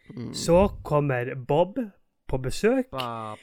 Mm. 0.10 0.34
Så 0.34 0.68
kommer 0.84 1.36
Bob 1.36 1.78
på 2.28 2.38
besøk, 2.38 2.90
Bob. 2.92 3.38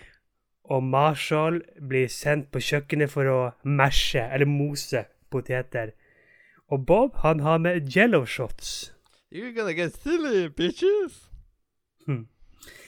og 0.65 0.83
Marshall 0.83 1.61
blir 1.89 2.09
sendt 2.09 2.51
på 2.53 2.61
kjøkkenet 2.61 3.11
for 3.11 3.29
å 3.29 3.41
mesje, 3.65 4.25
eller 4.33 4.49
mose, 4.49 5.05
poteter. 5.31 5.93
Og 6.73 6.87
Bob, 6.87 7.17
han 7.21 7.41
har 7.41 7.59
med 7.59 7.97
jello 7.97 8.25
shots. 8.25 8.94
You're 9.33 9.53
gonna 9.53 9.75
get 9.75 9.93
silly, 10.03 10.49
bitches! 10.49 11.31
Hmm. 12.07 12.27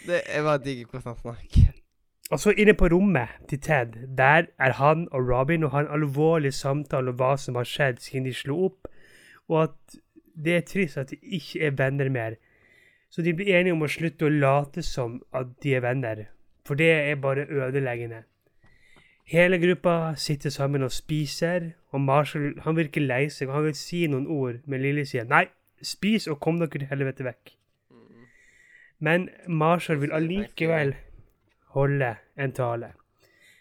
Det, 0.06 0.22
bare 0.42 0.58
digger 0.64 0.86
hvordan 0.86 1.02
han 1.06 1.16
snakker. 1.20 1.72
Og 2.30 2.40
så 2.40 2.50
inne 2.50 2.74
på 2.74 2.86
rommet 2.86 3.28
til 3.48 3.60
Ted, 3.60 4.16
der 4.18 4.42
er 4.58 4.72
han 4.72 5.08
og 5.12 5.28
Robin 5.28 5.64
og 5.64 5.70
har 5.70 5.80
en 5.80 6.02
alvorlig 6.02 6.54
samtale 6.54 7.10
om 7.10 7.16
hva 7.16 7.36
som 7.38 7.54
har 7.54 7.64
skjedd 7.64 8.00
siden 8.02 8.26
de 8.26 8.34
slo 8.34 8.64
opp, 8.64 8.88
og 9.48 9.62
at 9.62 9.98
det 10.44 10.56
er 10.56 10.64
trist 10.66 10.98
at 10.98 11.10
de 11.10 11.16
ikke 11.22 11.60
er 11.66 11.76
venner 11.78 12.08
mer. 12.10 12.34
Så 13.10 13.22
de 13.22 13.34
blir 13.34 13.54
enige 13.54 13.72
om 13.72 13.84
å 13.86 13.90
slutte 13.90 14.26
å 14.26 14.32
late 14.32 14.82
som 14.82 15.20
at 15.32 15.54
de 15.62 15.76
er 15.78 15.84
venner, 15.86 16.24
for 16.66 16.74
det 16.74 16.90
er 16.90 17.20
bare 17.22 17.46
ødeleggende. 17.46 18.24
Hele 19.26 19.58
gruppa 19.58 20.14
sitter 20.16 20.50
sammen 20.50 20.82
og 20.82 20.92
spiser, 20.92 21.72
og 21.90 22.00
Marshall 22.00 22.60
han 22.62 22.76
virker 22.76 23.06
lei 23.06 23.28
seg, 23.30 23.48
og 23.48 23.54
han 23.54 23.64
vil 23.68 23.78
si 23.78 24.06
noen 24.10 24.26
ord, 24.26 24.60
men 24.66 24.82
Lilly 24.82 25.06
sier 25.06 25.26
nei, 25.30 25.46
spis 25.82 26.26
og 26.28 26.40
kom 26.40 26.58
dere 26.60 26.70
til 26.70 26.86
helvete 26.90 27.24
vekk. 27.24 27.52
Men 28.98 29.28
Marshall 29.48 30.00
vil 30.00 30.12
allikevel 30.16 30.94
holde 31.76 32.14
en 32.40 32.52
tale. 32.52 32.92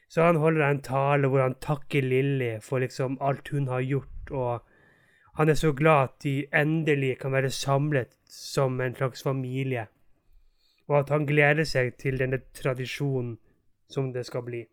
Så 0.08 0.24
han 0.24 0.36
holder 0.40 0.70
en 0.70 0.82
tale 0.82 1.28
hvor 1.28 1.42
han 1.42 1.58
takker 1.60 2.06
Lilly 2.06 2.60
for 2.64 2.80
liksom 2.80 3.18
alt 3.22 3.50
hun 3.52 3.68
har 3.68 3.82
gjort, 3.84 4.32
og 4.32 4.62
han 5.36 5.50
er 5.50 5.58
så 5.60 5.74
glad 5.76 6.04
at 6.04 6.24
de 6.24 6.46
endelig 6.54 7.18
kan 7.20 7.32
være 7.32 7.50
samlet 7.52 8.16
som 8.32 8.80
en 8.82 8.96
slags 8.96 9.24
familie, 9.24 9.88
og 10.88 11.00
at 11.00 11.10
han 11.10 11.26
gleder 11.28 11.68
seg 11.68 11.98
til 12.00 12.20
denne 12.22 12.40
tradisjonen 12.56 13.38
som 13.92 14.14
det 14.14 14.26
skal 14.26 14.46
bli. 14.48 14.64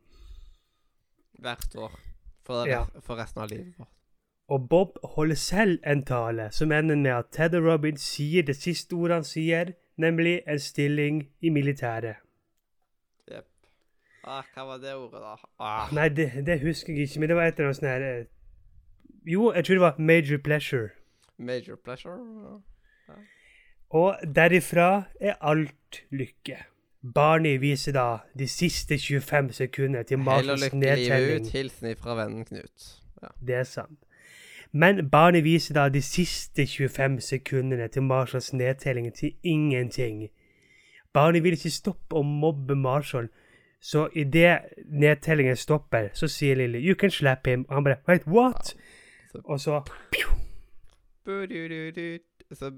Hvert 1.42 1.74
år. 1.76 1.98
For, 2.46 2.66
Ja. 2.66 2.84
for 3.00 3.16
resten 3.16 3.42
av 3.42 3.48
livet 3.50 3.74
vårt. 3.78 3.88
Og 4.52 4.66
Bob 4.68 4.98
holder 5.16 5.38
selv 5.40 5.78
en 5.88 6.02
tale 6.04 6.50
som 6.52 6.72
ender 6.72 6.98
med 7.00 7.10
at 7.10 7.30
Ted 7.32 7.54
og 7.56 7.64
Robin 7.64 7.96
sier 7.96 8.44
det 8.44 8.56
siste 8.58 8.92
ordet 8.98 9.22
han 9.22 9.24
sier, 9.24 9.72
nemlig 9.96 10.42
en 10.48 10.60
stilling 10.60 11.22
i 11.40 11.48
militæret. 11.48 12.20
Jepp. 13.30 13.48
Ah, 14.24 14.44
hva 14.54 14.66
var 14.68 14.82
det 14.82 14.92
ordet, 14.94 15.22
da? 15.22 15.36
Ah. 15.58 15.88
Nei, 15.96 16.08
det, 16.08 16.28
det 16.46 16.58
husker 16.66 16.92
jeg 16.92 17.08
ikke, 17.08 17.20
men 17.20 17.32
det 17.32 17.38
var 17.38 17.48
et 17.48 17.56
eller 17.56 17.70
annet 17.70 17.80
sånn 17.80 17.88
her 17.88 18.04
eh, 18.10 18.28
Jo, 19.32 19.48
jeg 19.56 19.64
tror 19.64 19.78
det 19.78 19.86
var 19.86 20.02
Major 20.10 20.42
Pleasure. 20.44 20.92
Major 21.38 21.80
pleasure? 21.84 22.18
Ja. 23.08 23.16
Og 23.92 24.20
derifra 24.36 25.04
er 25.20 25.40
alt 25.40 26.04
lykke. 26.10 26.60
Barney 27.14 27.56
viser 27.60 27.92
da 27.96 28.06
de 28.38 28.46
siste 28.48 28.98
25 28.98 29.52
sekunder 29.52 30.02
til 30.06 30.18
matens 30.18 30.46
Hell 30.46 30.54
og 30.54 30.64
lykke 30.64 30.76
livet 30.76 31.08
nedtelling. 31.08 31.46
ut. 31.46 31.52
Hilsen 31.52 31.96
fra 31.96 32.14
vennen 32.20 32.44
Knut. 32.44 32.88
Ja. 33.22 33.28
Det 33.46 33.54
er 33.54 33.68
sant. 33.68 33.98
Men 34.72 35.10
Barney 35.10 35.42
viser 35.44 35.74
da 35.74 35.88
de 35.92 36.00
siste 36.02 36.66
25 36.66 37.20
sekundene 37.20 37.88
til 37.88 38.02
Marshalls 38.02 38.52
nedtelling 38.52 39.14
til 39.14 39.34
ingenting. 39.42 40.30
Barney 41.12 41.42
vil 41.44 41.52
ikke 41.58 41.70
stoppe 41.70 42.16
å 42.16 42.22
mobbe 42.24 42.76
Marshall, 42.76 43.28
så 43.82 44.06
idet 44.16 44.72
nedtellingen 44.88 45.56
stopper, 45.56 46.08
så 46.14 46.28
sier 46.28 46.56
Lily 46.56 46.78
'You 46.78 46.94
can 46.94 47.10
slap 47.10 47.48
him', 47.48 47.66
og 47.68 47.74
han 47.74 47.84
bare 47.84 47.96
'Wait, 48.08 48.26
what?' 48.26 48.74
Og 49.44 49.60
så 49.60 49.82
Bu-du-du-du. 51.24 52.18
Så 52.52 52.70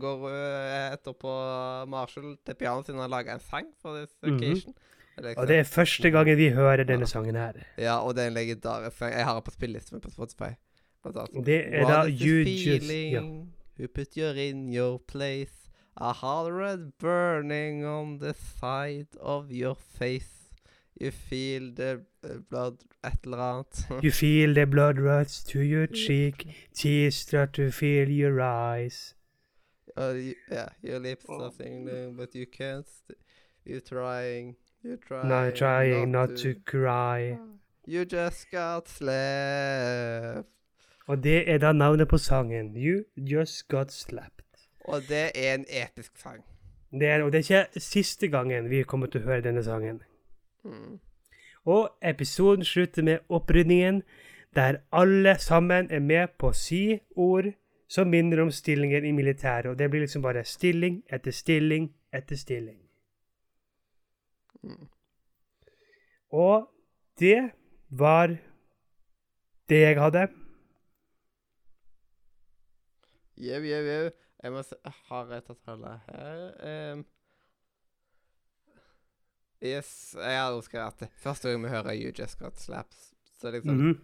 går 0.00 0.16
hun 0.16 0.32
etterpå 0.92 1.30
Marshall 1.88 2.36
til 2.46 2.54
pianoet 2.54 2.86
sitt 2.86 2.96
og 2.96 3.10
lager 3.10 3.34
en 3.34 3.40
sang 3.40 3.66
for 3.82 3.96
this 3.96 4.10
mm 4.22 4.38
-hmm. 4.38 4.72
Eller 5.18 5.34
Og 5.36 5.48
det 5.48 5.56
er 5.56 5.62
første 5.62 6.10
gangen 6.10 6.36
vi 6.36 6.48
hører 6.50 6.84
denne 6.84 7.06
sangen 7.06 7.36
her. 7.36 7.52
Ja, 7.78 7.98
og 7.98 8.14
det 8.14 8.22
er 8.22 8.26
en 8.26 8.32
legendarisk 8.32 8.98
sang. 8.98 9.12
Jeg 9.12 9.24
har 9.24 9.34
den 9.34 9.42
på 9.42 9.50
spillelisten 9.50 9.94
min 9.94 10.00
på 10.00 10.10
Spotify. 10.10 10.52
Blant 11.04 11.16
annet. 11.16 11.36
Og 11.36 11.46
det 11.46 11.60
er 11.66 11.86
da 11.86 11.98
What 12.00 12.10
is 12.12 12.20
You 12.20 12.44
the 12.44 12.50
Just 12.50 12.66
Ja. 12.66 13.20
feeling? 13.20 13.52
Who 13.78 13.88
put 13.88 14.16
you 14.16 14.26
in 14.30 14.68
your 14.72 14.98
place? 14.98 15.70
A 15.96 16.12
hollered 16.12 16.92
burning 16.98 17.84
on 17.84 18.18
the 18.18 18.34
side 18.34 19.16
of 19.20 19.52
your 19.52 19.76
face. 19.98 20.50
You 21.00 21.10
feel 21.10 21.72
the 21.74 22.00
uh, 22.24 22.38
blood 22.50 22.84
Et 23.04 23.18
eller 23.24 23.38
annet. 23.38 23.86
You 24.04 24.10
feel 24.12 24.54
the 24.54 24.66
blood 24.66 24.98
rush 24.98 25.42
to 25.44 25.60
your 25.60 25.86
cheek, 25.86 26.46
tears 26.72 27.16
start 27.16 27.52
to 27.54 27.70
fill 27.70 28.08
your 28.08 28.40
eyes. 28.40 29.14
Uh, 29.96 30.14
you, 30.14 30.34
yeah, 30.50 30.68
your 30.82 31.00
lips 31.00 31.26
are 31.28 31.50
singing, 31.52 32.14
but 32.16 32.34
you 32.34 32.46
can't. 32.46 32.86
St 32.86 33.18
you're 33.64 33.80
trying. 33.80 34.56
You're 34.82 34.96
trying. 34.96 35.28
Not 35.28 35.54
trying 35.54 36.10
not 36.10 36.36
to 36.36 36.54
cry. 36.64 37.38
You 37.86 38.04
just 38.04 38.50
got 38.50 38.88
slapped. 38.88 40.53
Og 41.06 41.24
det 41.24 41.50
er 41.50 41.58
da 41.58 41.72
navnet 41.72 42.08
på 42.08 42.18
sangen. 42.18 42.76
You 42.76 43.04
Just 43.16 43.68
Got 43.68 43.92
Slapped. 43.92 44.44
Og 44.84 45.00
det 45.08 45.30
er 45.34 45.54
en 45.54 45.64
episk 45.68 46.16
sang. 46.16 46.44
Det 47.00 47.08
er, 47.08 47.22
og 47.22 47.32
det 47.32 47.50
er 47.50 47.64
ikke 47.64 47.80
siste 47.80 48.28
gangen 48.28 48.70
vi 48.70 48.82
kommer 48.82 49.06
til 49.06 49.20
å 49.20 49.24
høre 49.24 49.42
denne 49.44 49.62
sangen. 49.64 50.02
Mm. 50.64 51.00
Og 51.64 51.88
episoden 52.02 52.64
slutter 52.64 53.02
med 53.02 53.18
opprydningen, 53.28 54.02
der 54.54 54.76
alle 54.92 55.36
sammen 55.38 55.90
er 55.90 56.00
med 56.00 56.28
på 56.38 56.52
si 56.52 57.00
ord 57.16 57.50
som 57.88 58.08
minner 58.08 58.42
om 58.42 58.50
stillingen 58.50 59.04
i 59.04 59.12
militæret. 59.12 59.66
Og 59.66 59.78
det 59.78 59.90
blir 59.90 60.00
liksom 60.00 60.22
bare 60.22 60.44
stilling 60.44 61.02
etter 61.12 61.30
stilling 61.30 61.90
etter 62.12 62.36
stilling. 62.36 62.78
Mm. 64.62 64.88
Og 66.30 66.70
det 67.18 67.50
var 67.90 68.36
det 69.68 69.80
jeg 69.80 70.00
hadde. 70.00 70.28
Jau, 73.34 73.60
jau, 73.66 73.82
jau. 73.82 74.10
Jeg 74.44 74.52
må 74.54 74.62
se 74.62 74.76
Har 75.08 75.30
jeg 75.32 75.44
tatt 75.48 75.70
alle 75.72 75.92
her? 76.06 76.42
Um, 76.94 77.04
yes, 79.64 79.90
jeg 80.14 80.42
også 80.42 80.68
skrevet 80.68 81.02
at 81.06 81.16
første 81.22 81.50
gang 81.50 81.64
vi 81.64 81.72
hører 81.72 81.96
You 81.98 82.12
Just 82.14 82.38
Got 82.38 82.60
Slaps, 82.60 83.14
så 83.40 83.50
liksom 83.50 83.74
mm 83.74 83.90
-hmm. 83.90 83.98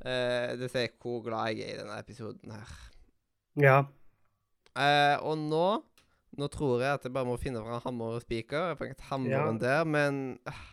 uh, 0.00 0.58
Det 0.60 0.70
sier 0.70 0.88
hvor 1.02 1.22
glad 1.22 1.56
jeg 1.56 1.68
er 1.68 1.74
i 1.74 1.78
denne 1.78 1.98
episoden 1.98 2.50
her. 2.50 2.70
Ja. 3.56 3.78
Uh, 4.74 5.26
og 5.26 5.38
nå 5.38 5.82
Nå 6.38 6.46
tror 6.46 6.80
jeg 6.80 6.94
at 6.94 7.04
jeg 7.04 7.12
bare 7.12 7.24
må 7.24 7.36
finne 7.36 7.60
fram 7.62 7.80
hammer 7.84 8.04
og 8.04 8.22
spiker. 8.22 8.68
Jeg 8.68 8.78
fant 8.78 9.00
hammeren 9.00 9.32
hammeren 9.32 9.60
der, 9.60 9.84
men 9.84 10.38
ah, 10.46 10.64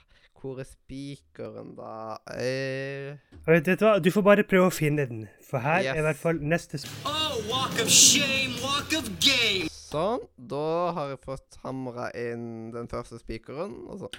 Hvor 0.42 0.58
er 0.60 0.66
spikeren, 0.66 1.76
da? 1.78 2.18
Eh, 2.34 3.18
Vet 3.46 3.68
du 3.68 3.76
hva, 3.86 4.00
du 4.02 4.10
får 4.10 4.24
bare 4.26 4.44
prøve 4.48 4.72
å 4.72 4.74
finne 4.74 5.06
den, 5.06 5.28
for 5.46 5.62
her 5.62 5.84
er 5.92 6.00
i 6.00 6.02
hvert 6.02 6.18
fall 6.18 6.40
neste 6.42 6.80
sp 6.82 6.90
Oh, 7.06 7.38
walk 7.50 7.78
of 7.84 7.90
shame, 7.94 8.56
walk 8.64 8.90
of 8.98 9.06
game. 9.22 9.70
sånn. 9.70 10.24
Da 10.38 10.64
har 10.98 11.10
jeg 11.14 11.22
fått 11.22 11.60
hamra 11.66 12.10
inn 12.18 12.72
den 12.74 12.88
første 12.90 13.20
spikeren. 13.22 13.76
Og 13.92 14.00
sånn. 14.06 14.18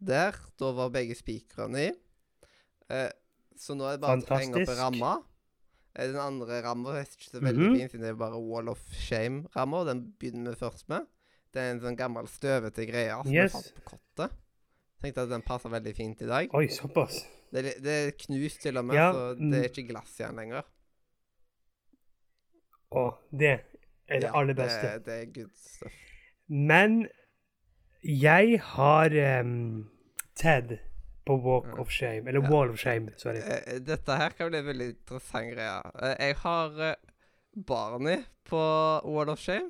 Der. 0.00 0.36
Da 0.58 0.70
var 0.76 0.92
begge 0.94 1.16
spikrene 1.18 1.88
i. 1.88 1.92
Eh, 2.88 3.10
så 3.58 3.74
nå 3.76 3.84
er 3.88 3.96
det 3.98 4.04
bare 4.06 4.22
å 4.22 4.38
henge 4.38 4.62
opp 4.62 4.70
ramma. 4.70 4.70
Fantastisk. 4.70 4.80
ramme. 4.80 5.12
Eh, 5.98 6.06
den 6.06 6.20
andre 6.22 6.62
ramma 6.62 6.94
er 6.96 7.04
ikke 7.04 7.28
så 7.32 7.40
veldig 7.42 7.66
Mhm. 7.68 7.76
fin, 7.76 7.88
siden 7.90 8.00
det 8.06 8.10
er 8.10 8.14
bare 8.14 8.38
Wall 8.40 8.68
of 8.68 8.80
Shame-ramma. 8.94 9.80
Og 9.82 9.86
den 9.86 10.12
begynner 10.18 10.54
vi 10.54 10.64
først 10.64 10.88
med. 10.88 11.06
Det 11.54 11.62
er 11.62 11.70
en 11.72 11.80
sånn 11.80 11.96
gammel, 11.96 12.26
støvete 12.28 12.84
greie 12.88 13.14
som 13.22 13.32
Yes. 13.32 13.54
jeg 13.54 13.54
fant 13.54 13.74
på 13.74 13.84
kottet. 13.94 14.34
Tenkte 15.00 15.22
at 15.22 15.30
den 15.30 15.42
passer 15.46 15.70
veldig 15.72 15.94
fint 15.96 16.22
i 16.22 16.26
dag. 16.28 16.54
Oi, 16.58 16.66
såpass. 16.68 17.22
Det 17.52 17.62
det 17.84 17.94
er 18.06 18.10
knust 18.26 18.60
til 18.60 18.76
og 18.76 18.84
med, 18.84 18.96
Ja, 18.98 19.12
så 19.12 19.34
mm. 19.38 19.50
det 19.50 19.58
er 19.62 19.68
ikke 19.70 19.86
glass 19.88 20.18
igjen 20.20 20.36
lenger. 20.36 20.66
Å, 22.90 23.04
det 23.30 23.52
er 24.08 24.20
det 24.20 24.28
Ja, 24.28 24.32
aller 24.40 24.56
beste. 24.56 24.90
Det, 24.98 25.04
det 25.06 25.16
er 25.22 25.32
good 25.36 25.54
stuff. 25.56 25.96
Men 26.48 27.06
jeg 28.02 28.60
har 28.74 29.16
um, 29.40 29.90
Ted 30.38 30.78
på 31.28 31.36
Walk 31.44 31.74
of 31.78 31.90
Shame. 31.92 32.28
Eller. 32.28 32.40
Wall 32.48 32.70
of 32.72 32.78
Shame, 32.80 33.12
sorry. 33.20 33.42
Eh, 33.44 33.80
Dette 33.84 34.16
her 34.16 34.32
kan 34.36 34.48
bli 34.50 34.60
en 34.62 34.68
veldig 34.70 34.86
interessant 34.94 35.50
greie. 35.52 35.80
Eh, 36.00 36.14
Jeg 36.30 36.36
har 36.44 36.78
eh, 36.90 36.94
Barney 37.68 38.22
på 38.48 38.60
Wall 39.04 39.28
of 39.28 39.38
Shame. 39.42 39.68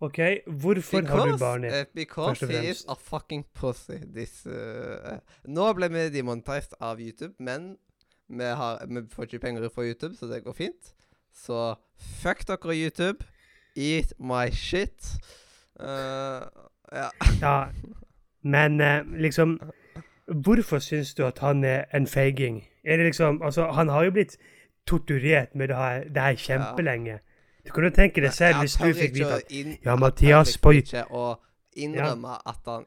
OK, 0.00 0.18
hvorfor 0.46 1.06
har 1.06 1.26
du 1.26 1.38
barnet? 1.38 1.72
Uh, 1.72 1.84
because 1.94 2.46
he 2.46 2.70
is 2.70 2.84
a 2.88 2.94
fucking 2.94 3.44
pussy. 3.54 3.98
This, 4.14 4.46
uh, 4.46 5.18
nå 5.44 5.72
ble 5.72 5.88
vi 5.88 6.08
demonetized 6.18 6.74
av 6.80 7.00
YouTube, 7.00 7.34
men 7.38 7.76
vi, 8.28 8.44
har, 8.44 8.82
vi 8.88 9.04
får 9.12 9.28
ikke 9.28 9.38
penger 9.38 9.68
fra 9.74 9.86
YouTube, 9.86 10.16
så 10.16 10.26
det 10.26 10.42
går 10.44 10.52
fint. 10.52 10.94
Så 11.34 11.74
fuck 11.98 12.46
dere, 12.48 12.76
YouTube. 12.76 13.24
Eat 13.76 14.12
my 14.18 14.50
shit. 14.50 15.14
Uh, 15.80 16.46
ja. 16.92 17.08
Ja, 17.40 17.66
men 18.42 18.78
liksom 19.18 19.58
Hvorfor 20.26 20.78
syns 20.78 21.14
du 21.14 21.24
at 21.26 21.38
han 21.38 21.64
er 21.64 21.84
en 21.94 22.06
feiging? 22.06 22.62
Er 22.84 22.96
det 22.96 23.06
liksom 23.06 23.42
Altså, 23.42 23.70
han 23.72 23.88
har 23.88 24.04
jo 24.04 24.10
blitt 24.10 24.36
torturert 24.86 25.54
med 25.54 25.68
det 25.68 25.76
her, 25.76 26.04
det 26.04 26.22
her 26.22 26.34
kjempelenge. 26.34 27.18
Du 27.64 27.80
jo 27.80 27.90
tenke 27.90 28.20
deg 28.20 28.34
selv 28.36 28.60
hvis 28.60 28.76
du 28.76 28.90
fikk 28.96 29.14
vite 29.16 29.38
at 29.40 29.52
Ja, 29.84 29.96
Mathias 29.96 30.56
på 30.60 30.74
liksom 30.74 30.98
ikke 30.98 31.16
å 31.16 31.28
innrømme 31.80 32.36
at 32.44 32.68
han 32.68 32.84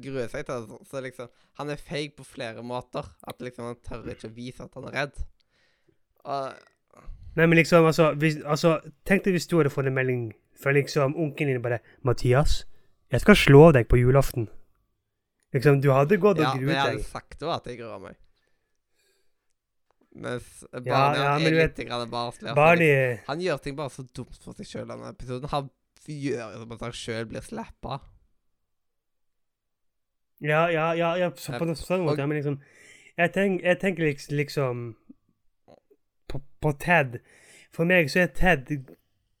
gruer 0.00 0.30
seg 0.32 0.46
til 0.48 0.64
det. 0.64 0.78
Så 0.90 1.02
liksom 1.04 1.28
Han 1.60 1.70
er 1.70 1.78
feig 1.78 2.16
på 2.16 2.24
flere 2.26 2.62
måter. 2.66 3.06
At 3.22 3.42
liksom 3.44 3.68
han 3.68 3.76
tør 3.84 4.08
ikke 4.10 4.30
å 4.30 4.34
vise 4.34 4.64
at 4.64 4.74
han 4.74 4.88
er 4.88 4.96
redd. 5.00 5.20
Og 6.24 6.70
Nei, 7.34 7.46
men 7.46 7.58
liksom, 7.58 7.86
altså, 7.86 8.12
hvis, 8.14 8.38
altså 8.46 8.76
Tenk 9.06 9.24
deg 9.24 9.34
hvis 9.34 9.48
du 9.50 9.56
hadde 9.58 9.72
fått 9.74 9.88
en 9.90 9.96
melding 9.96 10.28
fra 10.54 10.70
liksom 10.72 11.16
onkelen 11.18 11.56
din 11.56 11.62
bare 11.62 11.80
'Mathias, 12.06 12.62
jeg 13.10 13.20
skal 13.20 13.36
slå 13.36 13.72
deg 13.74 13.88
på 13.90 13.98
julaften'. 13.98 14.46
Liksom, 15.52 15.80
du 15.82 15.90
hadde 15.92 16.16
gått 16.16 16.38
og 16.38 16.44
ja, 16.44 16.54
men 16.54 16.70
jeg 16.70 16.80
hadde 16.80 17.02
sagt 17.02 17.42
jo 17.42 17.50
at 17.50 17.66
jeg 17.66 17.78
gruer 17.78 17.98
meg. 17.98 18.14
Mens 20.14 20.64
Barney 20.70 21.18
ja, 21.18 21.38
men 21.42 21.48
er 21.48 21.56
litt 21.56 21.78
vet, 21.78 22.10
barnslig. 22.10 22.54
Barney 22.54 22.90
liksom. 22.90 23.24
Han 23.28 23.40
gjør 23.42 23.62
ting 23.64 23.78
bare 23.78 23.90
så 23.90 24.04
dumt 24.14 24.36
for 24.44 24.54
seg 24.54 24.68
sjøl 24.70 24.90
denne 24.92 25.10
episoden. 25.10 25.50
Han 25.50 25.70
gjør 26.06 26.58
som 26.60 26.74
at 26.76 26.84
han 26.86 26.94
sjøl 26.94 27.30
blir 27.30 27.42
slappa. 27.42 27.98
Ja, 30.44 30.68
ja, 30.70 30.92
ja, 30.94 31.14
ja 31.18 31.30
så 31.36 31.56
på 31.56 31.64
Ja, 31.64 31.72
en 31.72 31.78
sånn 31.78 32.04
måte, 32.04 32.20
ja, 32.22 32.26
men 32.28 32.38
liksom 32.40 32.60
Jeg, 33.16 33.30
tenk, 33.32 33.62
jeg 33.62 33.78
tenker 33.80 34.04
liksom, 34.04 34.36
liksom 34.36 34.82
på, 36.28 36.40
på 36.60 36.72
Ted. 36.82 37.20
For 37.74 37.88
meg 37.88 38.10
så 38.12 38.24
er 38.24 38.32
Ted 38.34 38.70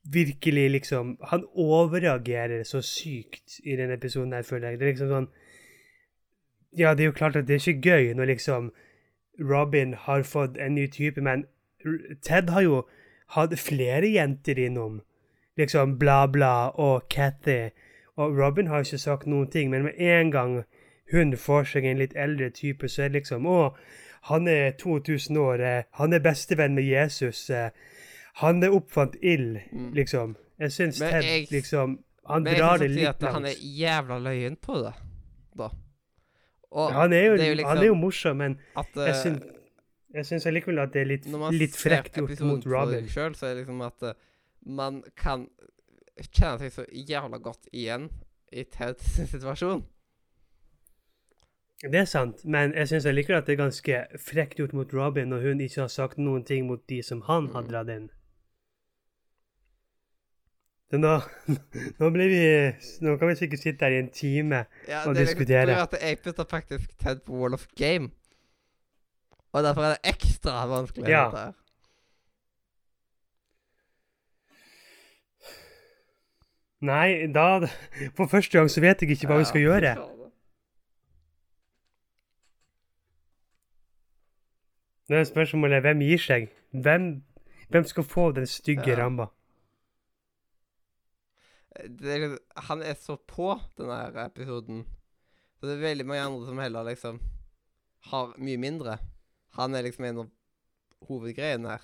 virkelig 0.04 0.70
liksom 0.70 1.16
Han 1.30 1.46
overreagerer 1.54 2.64
så 2.68 2.82
sykt 2.84 3.60
i 3.64 3.76
denne 3.76 3.98
episoden 3.98 4.34
her, 4.34 4.42
føler 4.46 4.72
jeg. 4.74 4.80
Det 4.80 4.86
er 4.86 4.94
liksom 4.94 5.12
sånn 5.12 5.28
Ja, 6.74 6.94
det 6.94 7.04
er 7.04 7.12
jo 7.12 7.18
klart 7.18 7.36
at 7.38 7.46
det 7.46 7.58
er 7.58 7.62
ikke 7.62 7.94
gøy 7.94 8.14
når 8.18 8.32
liksom 8.34 8.72
Robin 9.40 9.94
har 9.94 10.22
fått 10.22 10.56
en 10.56 10.74
ny 10.74 10.86
type, 10.86 11.20
men 11.20 11.44
Ted 12.22 12.50
har 12.50 12.62
jo 12.62 12.82
hatt 13.34 13.58
flere 13.58 14.08
jenter 14.08 14.58
innom. 14.58 15.00
Liksom 15.56 15.98
bla, 15.98 16.26
bla 16.26 16.68
og 16.74 17.08
Cathy. 17.10 17.70
Og 18.16 18.38
Robin 18.38 18.66
har 18.66 18.78
ikke 18.84 18.98
sagt 18.98 19.26
noen 19.26 19.50
ting, 19.50 19.70
men 19.70 19.82
med 19.82 19.98
en 19.98 20.30
gang 20.30 20.62
hun 21.12 21.36
får 21.36 21.64
seg 21.64 21.84
en 21.84 21.98
litt 21.98 22.14
eldre 22.16 22.50
type, 22.50 22.88
så 22.88 23.02
er 23.02 23.08
det 23.08 23.20
liksom 23.22 23.46
Å, 23.46 23.74
han 24.30 24.48
er 24.48 24.70
2000 24.80 25.36
år, 25.36 25.60
eh, 25.60 25.82
han 26.00 26.12
er 26.12 26.22
bestevenn 26.24 26.74
med 26.74 26.84
Jesus, 26.88 27.50
eh, 27.50 27.70
han 28.40 28.62
er 28.62 28.72
oppfant 28.72 29.16
ild, 29.22 29.58
Mm. 29.72 29.92
liksom. 29.94 30.36
Jeg 30.58 30.72
syns 30.72 30.98
Ted 30.98 31.50
liksom 31.50 31.98
Han 32.26 32.44
drar 32.44 32.78
det 32.78 32.90
litt 32.90 33.20
drar 33.20 33.20
Men 33.20 33.20
det 33.20 33.20
kan 33.20 33.20
litt 33.20 33.22
at 33.22 33.32
han 33.32 33.44
er 33.44 33.58
jævla 33.60 34.18
løyen 34.18 34.56
på 34.56 34.74
det, 34.84 34.92
da. 35.58 35.68
Og 36.74 36.90
Han 36.92 37.12
er 37.14 37.20
jo, 37.28 37.32
er 37.38 37.52
jo 37.54 37.66
han 37.68 37.78
er 37.78 37.86
jo 37.86 37.92
liksom 37.94 38.00
morsom, 38.02 38.36
men 38.42 38.56
at 38.80 38.96
jeg 38.98 39.12
eh, 39.12 39.18
syns, 39.22 39.44
jeg 40.14 40.26
syns 40.26 40.46
allikevel 40.50 40.80
at 40.82 40.92
det 40.94 41.02
er 41.04 41.10
litt, 41.12 41.26
Når 41.30 41.38
man 41.44 41.54
litt 41.54 41.74
ser 41.78 41.90
frekt 41.90 42.18
gjort 42.18 42.40
mot 42.46 42.66
Robin. 42.66 43.04
seg 43.06 43.12
sjøl, 43.14 43.34
så 43.38 43.46
er 43.46 43.54
det 43.54 43.62
liksom 43.64 43.82
at 43.86 44.06
uh, 44.10 44.14
man 44.66 45.02
kan 45.18 45.46
kjenne 46.18 46.58
seg 46.64 46.72
så 46.74 46.84
jævla 46.90 47.38
godt 47.42 47.68
igjen 47.72 48.08
i 48.54 48.64
Teds 48.74 49.16
situasjon. 49.34 49.84
Det 51.84 51.98
er 52.00 52.06
sant, 52.08 52.44
men 52.48 52.72
jeg 52.72 52.88
syns 52.88 53.06
allikevel 53.10 53.38
at 53.42 53.46
det 53.48 53.54
er 53.58 53.62
ganske 53.66 53.96
frekt 54.22 54.58
gjort 54.60 54.72
mot 54.72 54.92
Robin 54.96 55.28
når 55.28 55.42
hun 55.50 55.60
ikke 55.60 55.82
har 55.84 55.90
sagt 55.92 56.18
noen 56.22 56.44
ting 56.48 56.66
mot 56.70 56.80
de 56.88 57.02
som 57.04 57.20
han 57.28 57.50
har 57.52 57.62
Mm. 57.66 57.68
dratt 57.70 57.90
inn. 57.92 58.06
Nå, 60.92 61.20
nå 61.98 62.10
blir 62.14 62.28
vi 62.30 62.42
Nå 63.02 63.16
kan 63.18 63.28
vi 63.28 63.34
sikkert 63.34 63.60
sitte 63.64 63.84
her 63.84 63.96
i 63.96 63.98
en 63.98 64.10
time. 64.14 64.64
Ja, 64.88 65.00
Og 65.08 65.14
det 65.14 65.22
er 65.22 65.26
diskutere. 65.26 65.66
Liksom, 65.66 65.88
at 65.92 66.02
jeg 66.02 66.18
putter 66.24 66.44
faktisk 66.50 66.98
Ted 66.98 67.20
på 67.26 67.32
Wall 67.40 67.54
of 67.54 67.66
Game. 67.76 68.10
Og 69.52 69.62
derfor 69.62 69.82
er 69.82 69.88
det 69.96 70.14
ekstra 70.14 70.66
vanskelig. 70.66 71.08
Ja. 71.08 71.24
dette. 71.30 71.52
Nei, 76.84 77.26
da 77.32 77.66
For 78.16 78.26
første 78.26 78.58
gang 78.58 78.70
så 78.70 78.80
vet 78.80 79.02
jeg 79.02 79.10
ikke 79.10 79.26
hva 79.30 79.38
vi 79.40 79.44
skal 79.48 79.60
gjøre. 79.64 79.94
Nå 85.08 85.16
er 85.20 85.24
spørsmålet 85.28 85.84
hvem 85.84 86.00
gir 86.04 86.20
seg? 86.20 86.46
Hvem, 86.72 87.08
hvem 87.72 87.84
skal 87.84 88.04
få 88.08 88.30
den 88.32 88.46
stygge 88.46 88.90
Ja. 88.90 89.04
ramma? 89.04 89.26
Det 91.74 92.20
liksom- 92.20 92.38
han 92.68 92.82
er 92.82 92.94
så 92.94 93.16
på 93.16 93.60
denne 93.76 93.96
her 93.96 94.26
episoden. 94.26 94.84
Så 95.58 95.66
det 95.66 95.74
er 95.76 95.88
veldig 95.88 96.06
mange 96.06 96.22
andre 96.22 96.46
som 96.46 96.58
heller 96.58 96.82
liksom 96.84 97.20
har 98.10 98.34
mye 98.38 98.56
mindre. 98.58 98.98
Han 99.58 99.74
er 99.74 99.82
liksom 99.82 100.04
en 100.04 100.18
av 100.18 100.30
hovedgreiene 101.08 101.68
her. 101.68 101.82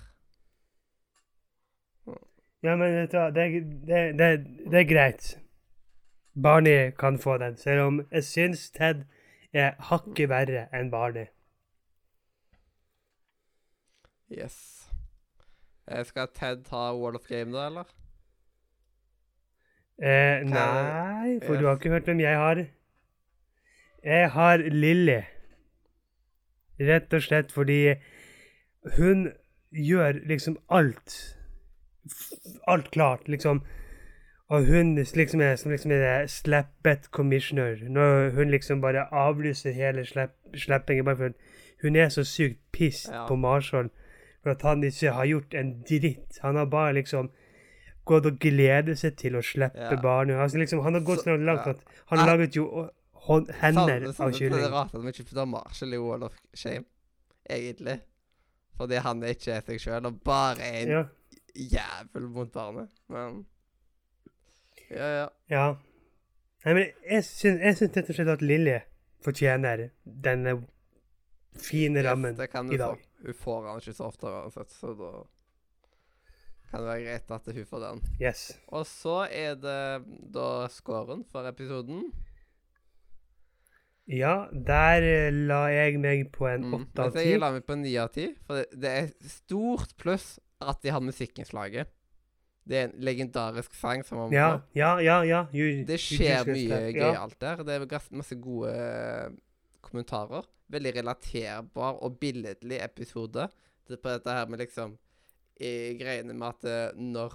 Ja, 2.63 2.75
men 2.75 2.93
vet 2.93 3.11
du 3.11 3.17
hva, 3.17 3.29
det, 3.33 3.41
er- 3.41 3.69
det, 3.89 4.17
det, 4.17 4.27
det 4.71 4.79
er 4.79 4.89
greit. 4.93 5.37
Barney 6.35 6.91
kan 6.91 7.17
få 7.19 7.37
den, 7.37 7.57
selv 7.57 7.81
om 7.87 8.07
jeg 8.11 8.23
syns 8.23 8.69
Ted 8.71 9.03
er 9.53 9.73
hakket 9.89 10.29
verre 10.29 10.67
enn 10.73 10.91
Barney. 10.91 11.25
Yes. 14.29 14.87
Eh, 15.87 16.03
Skal 16.05 16.27
Ted 16.33 16.63
ta 16.65 16.91
Wall 16.95 17.15
of 17.15 17.27
Game, 17.27 17.51
da, 17.51 17.65
eller? 17.67 17.89
Eh, 20.01 20.43
nei, 20.49 21.39
for 21.45 21.55
du 21.59 21.67
har 21.67 21.75
ikke 21.77 21.89
hørt 21.93 22.07
hvem 22.09 22.19
jeg 22.23 22.37
har. 22.37 22.63
Jeg 24.03 24.29
har 24.33 24.57
Lilly. 24.57 25.19
Rett 26.81 27.13
og 27.13 27.21
slett 27.21 27.51
fordi 27.53 27.93
hun 28.97 29.27
gjør 29.71 30.17
liksom 30.25 30.57
alt. 30.73 31.37
Alt 32.67 32.89
klart, 32.91 33.27
liksom. 33.29 33.61
Og 34.49 34.65
hun 34.65 34.95
liksom 34.97 35.41
er, 35.41 35.55
som 35.55 35.71
liksom 35.71 35.91
er 35.95 36.25
slappet 36.27 37.11
commissioner. 37.11 37.77
Når 37.89 38.29
hun 38.35 38.49
liksom 38.51 38.81
bare 38.81 39.05
avlyser 39.13 39.71
hele 39.71 40.05
slapp, 40.05 40.33
slappingen 40.55 41.05
bare 41.05 41.15
for 41.15 41.29
hun 41.81 41.95
er 41.95 42.09
så 42.09 42.23
sykt 42.23 42.59
pissed 42.73 43.13
Ja. 43.13 43.27
på 43.27 43.35
Marshall 43.35 43.89
for 44.43 44.51
at 44.51 44.61
han 44.61 44.83
ikke 44.83 45.11
har 45.11 45.25
gjort 45.25 45.53
en 45.53 45.83
dritt. 45.89 46.39
Han 46.41 46.55
har 46.55 46.65
bare 46.65 46.93
liksom 46.93 47.29
gått 48.05 48.25
og 48.25 48.39
gleder 48.39 48.95
seg 48.97 49.15
til 49.17 49.33
å 49.37 49.41
slippe 49.45 49.77
Ja. 49.91 49.95
barnet. 50.01 50.37
Altså 50.39 50.57
liksom, 50.57 50.81
han 50.83 50.93
har 50.93 51.01
gått 51.01 51.23
Så- 51.23 51.35
langt 51.37 51.67
at 51.67 51.83
han 52.07 52.19
har 52.19 52.27
laget 52.37 52.55
jo 52.55 52.89
hånd, 53.13 53.51
hender 53.51 54.07
Sånn- 54.13 54.25
av 54.25 54.31
kylling. 54.33 54.57
Det 54.57 54.63
er 54.63 54.71
rart 54.71 54.95
at 54.95 55.01
vi 55.01 55.07
ikke 55.11 55.25
putter 55.29 55.45
Marshall 55.47 55.93
i 55.93 55.97
Wall 55.97 56.23
of 56.23 56.33
Shame, 56.53 56.85
egentlig. 57.49 58.01
Fordi 58.77 58.95
han 58.99 59.23
er 59.23 59.27
ikke 59.35 59.61
seg 59.63 59.79
sjøl, 59.79 60.05
og 60.05 60.23
bare 60.23 60.59
er 60.59 60.81
en 60.81 60.89
Ja, 60.89 61.03
jævel 61.55 62.29
mot 62.29 62.51
barnet. 62.51 62.89
Men 63.09 63.45
Ja, 64.89 65.07
ja. 65.21 65.27
ja. 65.49 65.75
Nei, 66.65 66.73
men 66.73 66.87
jeg 67.09 67.23
syns, 67.23 67.81
rett 67.81 68.09
og 68.09 68.15
slett 68.15 68.27
at 68.27 68.41
Lilly 68.41 68.79
fortjener 69.23 69.89
denne 70.05 70.65
fine 71.57 72.03
rammen 72.03 72.35
det 72.37 72.49
kan 72.51 72.67
du 72.67 72.73
i 72.73 72.77
dag. 72.77 72.97
få. 72.97 73.25
Hun 73.25 73.33
får 73.33 73.67
han 73.67 73.79
ikke 73.79 73.95
så 73.95 74.05
ofte 74.09 74.23
uansett, 74.27 74.69
så 74.69 74.93
da 74.97 75.11
kan 76.71 76.83
være 76.87 77.03
greit 77.05 77.31
at 77.35 77.51
hun 77.55 77.65
får 77.69 77.83
den. 77.85 78.01
Yes. 78.21 78.45
Og 78.71 78.85
så 78.87 79.19
er 79.29 79.55
det 79.59 79.79
da 80.33 80.67
scoren 80.71 81.25
for 81.31 81.47
episoden. 81.49 82.05
Ja, 84.11 84.47
der 84.51 85.05
eh, 85.05 85.31
la 85.47 85.65
jeg 85.71 85.99
meg 86.01 86.31
på 86.35 86.47
en 86.49 86.65
Mm. 86.65 86.73
åtte 86.81 87.03
av 87.05 87.11
ti. 87.15 87.19
jeg 87.29 87.39
la 87.39 87.51
meg 87.53 87.65
på 87.67 87.75
ni 87.79 87.95
av 87.97 88.09
ti, 88.11 88.33
for 88.47 88.55
det, 88.59 88.65
det 88.81 88.89
er 88.91 89.11
stort 89.29 89.93
pluss 89.97 90.39
at 90.61 90.81
de 90.83 90.89
har 90.91 90.99
musikkinnslaget. 91.01 91.87
Det 92.67 92.77
er 92.77 92.83
en 92.89 92.97
legendarisk 93.01 93.73
sang 93.73 94.03
som 94.05 94.17
man 94.19 94.31
Ja, 94.33 94.61
ja, 94.75 94.97
ja. 95.01 95.21
ja. 95.25 95.45
You, 95.53 95.83
Det 95.85 95.97
skjer 95.99 96.45
mye 96.45 96.91
gøyalt 96.93 97.37
Ja. 97.41 97.55
der. 97.55 97.63
Det 97.63 97.91
er 97.91 98.11
masse 98.11 98.35
gode 98.35 98.69
eh, 98.73 99.29
kommentarer. 99.81 100.45
Veldig 100.69 100.93
relaterbar 100.95 101.97
og 102.03 102.19
billedlig 102.19 102.77
episode. 102.83 103.49
Det 103.87 103.97
er 103.97 104.01
på 104.03 104.09
dette 104.13 104.29
her 104.29 104.45
med 104.47 104.59
liksom 104.59 104.97
i 105.59 105.93
greiene 105.99 106.33
med 106.33 106.47
at 106.47 106.65
eh, 106.65 106.97
når 106.97 107.33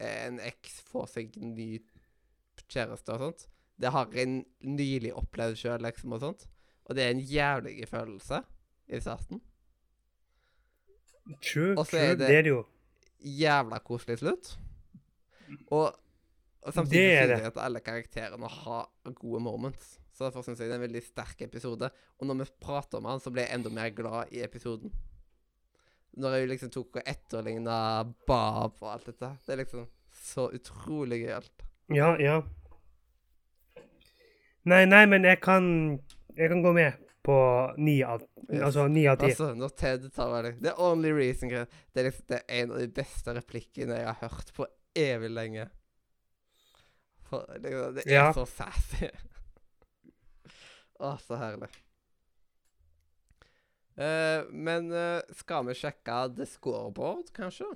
en 0.00 0.38
eks 0.40 0.80
får 0.92 1.06
seg 1.10 1.36
ny 1.42 1.78
kjæreste 2.68 3.10
og 3.16 3.18
sånt 3.24 3.46
Det 3.80 3.90
har 3.94 4.08
jeg 4.14 4.44
nylig 4.62 5.10
opplevd 5.14 5.56
sjøl, 5.58 5.82
liksom, 5.82 6.12
og 6.12 6.20
sånt. 6.20 6.46
Og 6.86 6.96
det 6.96 7.04
er 7.04 7.10
en 7.14 7.20
jævlig 7.22 7.86
følelse 7.88 8.40
i 8.88 8.98
starten. 9.00 9.40
True, 11.44 11.74
Og 11.78 11.86
så 11.86 11.96
er 11.98 12.14
Det, 12.16 12.18
det- 12.26 12.30
er 12.38 12.42
det 12.42 12.50
jo. 12.50 12.64
Jævla 13.20 13.78
koselig 13.84 14.18
slutt. 14.18 14.56
Og, 15.70 15.94
og 16.62 16.72
samtidig 16.74 17.12
er 17.18 17.26
det. 17.26 17.38
jeg 17.38 17.46
at 17.52 17.56
alle 17.64 17.80
karakterene 17.80 18.48
har 18.48 18.90
gode 19.14 19.40
moments. 19.42 19.98
Så 20.12 20.24
derfor 20.26 20.42
syns 20.42 20.58
jeg 20.58 20.68
det 20.68 20.74
er 20.74 20.80
en 20.80 20.86
veldig 20.92 21.02
sterk 21.06 21.42
episode. 21.42 21.90
Og 22.18 22.26
når 22.26 22.34
vi 22.44 22.50
prater 22.60 22.98
om 22.98 23.04
han, 23.04 23.20
så 23.20 23.30
blir 23.30 23.44
jeg 23.46 23.54
enda 23.54 23.70
mer 23.70 23.90
glad 23.90 24.32
i 24.32 24.42
episoden. 24.42 24.92
Når 26.16 26.34
jeg 26.38 26.48
liksom 26.48 26.70
tok 26.70 26.96
og 26.96 27.02
etterligna 27.06 28.04
Bab 28.26 28.78
og 28.80 28.88
alt 28.92 29.06
dette. 29.06 29.28
Det 29.46 29.52
er 29.52 29.60
liksom 29.64 29.84
så 30.18 30.48
utrolig 30.54 31.20
gøyalt. 31.26 31.66
Ja, 31.94 32.14
ja. 32.20 32.40
Nei, 34.68 34.84
nei, 34.84 35.04
men 35.06 35.24
jeg 35.24 35.40
kan 35.40 35.68
Jeg 36.36 36.50
kan 36.50 36.62
gå 36.62 36.72
med 36.76 36.92
på 37.24 37.36
ni 37.78 38.02
av 38.02 38.22
Yes. 38.48 38.62
Altså 38.64 38.86
ni 38.88 39.02
av 39.06 39.18
ti. 39.20 39.26
Altså, 39.28 39.50
når 39.54 39.72
Ted 39.76 40.06
tar 40.16 40.30
meg 40.32 40.62
The 40.64 40.72
only 40.80 41.10
reason 41.12 41.50
Det 41.52 41.66
er 42.00 42.06
liksom 42.08 42.28
det 42.30 42.38
er 42.38 42.62
en 42.62 42.70
av 42.72 42.78
de 42.80 42.88
beste 42.88 43.34
replikkene 43.36 43.98
jeg 43.98 44.06
har 44.06 44.16
hørt 44.22 44.52
på 44.56 44.66
evig 44.96 45.28
lenge. 45.30 45.66
For 47.28 47.44
liksom, 47.60 47.94
det 47.98 48.06
er 48.06 48.14
Ja. 48.14 48.32
så 48.32 48.46
sassy. 48.48 49.10
Å, 51.00 51.12
så 51.20 51.36
herlig. 51.36 51.68
Eh, 53.98 54.46
men 54.54 54.92
uh, 54.94 55.18
skal 55.34 55.66
vi 55.66 55.74
sjekke 55.74 56.18
The 56.36 56.46
Scoreboard, 56.46 57.32
kanskje? 57.34 57.66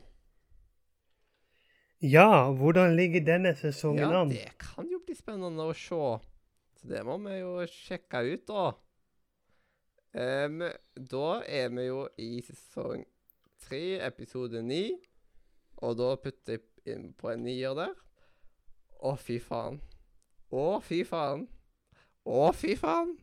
Ja, 2.03 2.51
hvordan 2.51 2.95
ligger 2.97 3.25
denne 3.27 3.55
sesongen 3.59 4.05
Ja, 4.05 4.21
an? 4.21 4.31
det 4.31 4.53
kan 4.59 4.87
jo 4.91 5.01
bli 5.03 5.17
spennende 5.19 5.67
å 5.67 5.75
se. 5.75 5.99
Så 6.79 6.91
det 6.91 7.03
må 7.07 7.17
vi 7.23 7.41
jo 7.41 7.57
sjekke 7.71 8.23
ut, 8.27 8.47
da. 8.51 8.65
Um, 10.13 10.63
da 10.95 11.29
er 11.49 11.71
vi 11.73 11.87
jo 11.89 12.05
i 12.21 12.43
sesong 12.45 13.05
tre, 13.63 13.99
episode 14.07 14.63
ni. 14.63 14.85
Og 15.83 15.97
da 15.99 16.13
putter 16.23 16.59
jeg 16.59 16.95
inn 16.95 17.11
på 17.19 17.33
en 17.33 17.47
nier 17.47 17.75
der. 17.79 17.95
Å, 19.03 19.17
fy 19.19 19.41
faen. 19.43 19.81
Å, 20.55 20.67
fy 20.87 21.03
faen. 21.07 21.49
Å, 22.23 22.51
fy 22.55 22.77
faen. 22.79 23.17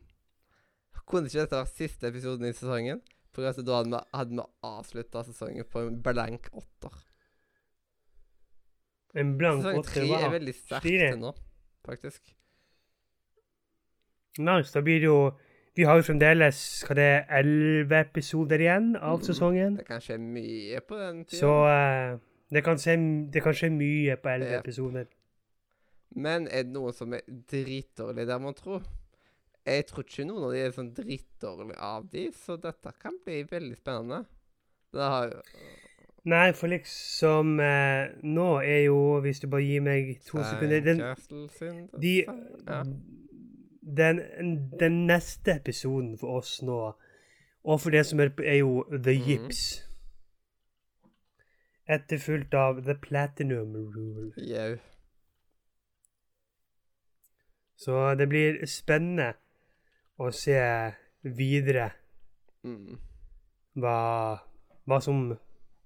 Kunne 1.10 1.26
ikke 1.30 1.42
dette 1.44 1.58
vært 1.60 1.74
siste 1.76 2.06
episoden 2.10 2.46
i 2.48 2.52
sesongen? 2.54 3.00
For 3.34 3.46
altså, 3.46 3.62
da 3.66 3.76
hadde 3.80 3.90
vi, 3.94 4.02
hadde 4.14 4.36
vi 4.38 4.44
avslutta 4.66 5.22
sesongen 5.26 5.66
på 5.70 5.82
en 5.86 6.00
blank 6.02 6.48
åtter. 6.52 6.96
En 9.18 9.32
blank 9.38 9.62
Sesong 9.64 9.78
åtte 9.80 9.94
tre 9.96 10.08
er 10.22 10.30
veldig 10.30 10.54
sterkt 10.54 10.86
til 10.86 11.16
nå, 11.18 11.32
faktisk. 11.86 12.34
Nice. 14.38 14.70
Da 14.74 14.82
blir 14.86 15.00
det 15.02 15.08
jo 15.10 15.20
Vi 15.76 15.84
har 15.86 15.96
jo 16.00 16.02
fremdeles 16.02 16.58
hva 16.84 16.94
det 16.98 17.04
er, 17.06 17.20
elleve 17.40 18.00
episoder 18.02 18.58
igjen 18.60 18.88
av 18.98 19.20
Mm. 19.20 19.24
sesongen. 19.24 19.76
Det 19.78 19.86
kan 19.86 20.00
skje 20.02 20.16
mye 20.18 20.80
på 20.82 20.96
den 20.98 21.24
tida. 21.24 21.38
Så 21.40 21.50
uh, 21.64 22.18
det, 22.52 22.64
kan 22.64 22.76
se, 22.78 22.96
det 23.30 23.42
kan 23.42 23.54
skje 23.54 23.70
mye 23.70 24.16
på 24.18 24.28
elleve 24.28 24.50
Ja. 24.52 24.58
episoder. 24.60 25.06
Men 26.10 26.48
er 26.48 26.64
det 26.66 26.72
noen 26.74 26.92
som 26.92 27.14
er 27.14 27.20
dritdårlig 27.22 28.26
der, 28.26 28.38
man 28.42 28.54
tror? 28.54 28.82
Jeg 29.66 29.86
tror 29.86 30.06
ikke 30.06 30.24
noen 30.24 30.46
av 30.48 30.54
de 30.54 30.62
er 30.64 30.74
sånn 30.74 30.92
dritdårlige 30.96 31.78
av 31.84 32.08
de, 32.12 32.26
så 32.32 32.56
dette 32.60 32.92
kan 33.02 33.16
bli 33.24 33.42
veldig 33.50 33.76
spennende. 33.76 34.24
Det 34.94 35.08
har 35.14 35.30
jo 35.34 35.42
Nei, 36.28 36.50
for 36.52 36.68
liksom 36.68 37.60
eh, 37.64 38.10
Nå 38.22 38.48
er 38.60 38.82
jo 38.90 39.20
Hvis 39.24 39.38
du 39.40 39.46
bare 39.48 39.62
gir 39.64 39.80
meg 39.80 40.18
to 40.26 40.42
sekunder 40.44 40.82
den, 40.84 40.98
de, 42.02 42.14
ja. 42.26 42.80
den, 43.80 44.20
den 44.80 44.98
neste 45.08 45.54
episoden 45.54 46.18
for 46.20 46.42
oss 46.42 46.58
nå, 46.62 46.80
og 47.64 47.80
for 47.80 47.94
det 47.94 48.02
som 48.08 48.20
er, 48.20 48.34
er 48.44 48.60
jo 48.60 48.84
The 48.90 49.14
Gips 49.16 49.30
Yips. 49.30 49.62
Etterfulgt 51.90 52.54
av 52.54 52.84
The 52.84 52.94
Platinum 52.94 53.74
Rule. 53.94 54.32
Jau. 54.36 54.76
Så 57.76 58.14
det 58.14 58.28
blir 58.28 58.66
spennende 58.66 59.32
å 60.20 60.30
se 60.36 60.56
videre 61.24 61.90
Mm. 62.64 62.98
hva, 63.80 63.94
hva 64.86 64.98
som 65.02 65.22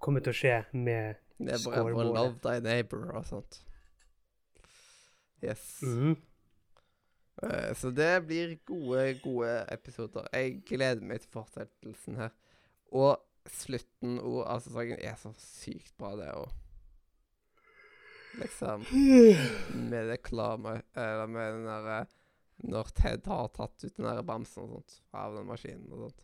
kommer 0.03 0.21
til 0.25 0.33
å 0.33 0.39
skje 0.39 0.57
med 0.75 1.21
Det 1.39 1.53
er 1.55 1.61
bare 1.65 1.83
Scoreboardet. 1.83 2.15
love 2.15 2.39
thy 2.43 2.59
neighbor 2.65 3.13
og 3.15 3.25
sånt. 3.29 3.61
Yes. 5.43 5.81
Mhm. 5.83 6.17
Eh, 7.43 7.75
Så 7.75 7.91
det 7.95 8.27
blir 8.27 8.57
gode, 8.67 9.21
gode 9.23 9.67
episoder. 9.73 10.27
Jeg 10.33 10.63
gleder 10.67 11.03
meg 11.03 11.21
til 11.21 11.31
fortsettelsen 11.35 12.17
her. 12.17 12.31
Og 12.93 13.19
slutten 13.47 14.19
og, 14.21 14.45
av 14.47 14.61
sesongen 14.65 14.99
er 15.03 15.15
så 15.21 15.33
sykt 15.37 15.93
bra, 15.99 16.15
det 16.17 16.31
òg. 16.35 16.51
Liksom 18.41 18.85
Med 19.91 20.09
reklame 20.11 20.81
Eller 20.97 21.27
med 21.31 21.53
den 21.55 21.67
derre 21.69 22.07
Når 22.63 22.85
Ted 22.95 23.27
har 23.27 23.49
tatt 23.49 23.85
ut 23.85 23.97
den 23.97 24.07
der 24.07 24.23
bamsen 24.23 24.63
og 24.63 24.69
sånt 24.71 25.01
av 25.13 25.35
den 25.37 25.47
maskinen 25.47 25.91
og 25.93 25.99
sånt. 26.11 26.23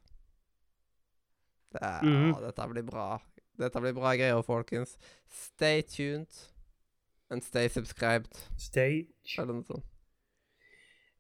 Det 1.73 1.83
er, 1.83 2.03
Mhm. 2.03 2.35
å, 2.35 2.41
dette 2.41 2.69
blir 2.69 2.83
bra. 2.83 3.21
Dette 3.59 3.81
blir 3.81 3.93
bra 3.95 4.15
greier, 4.17 4.43
folkens. 4.43 4.97
Stay 5.29 5.83
tuned. 5.83 6.29
And 7.31 7.43
stay 7.45 7.69
subscribed. 7.69 8.29
Stay 8.57 9.09
sånt. 9.25 9.71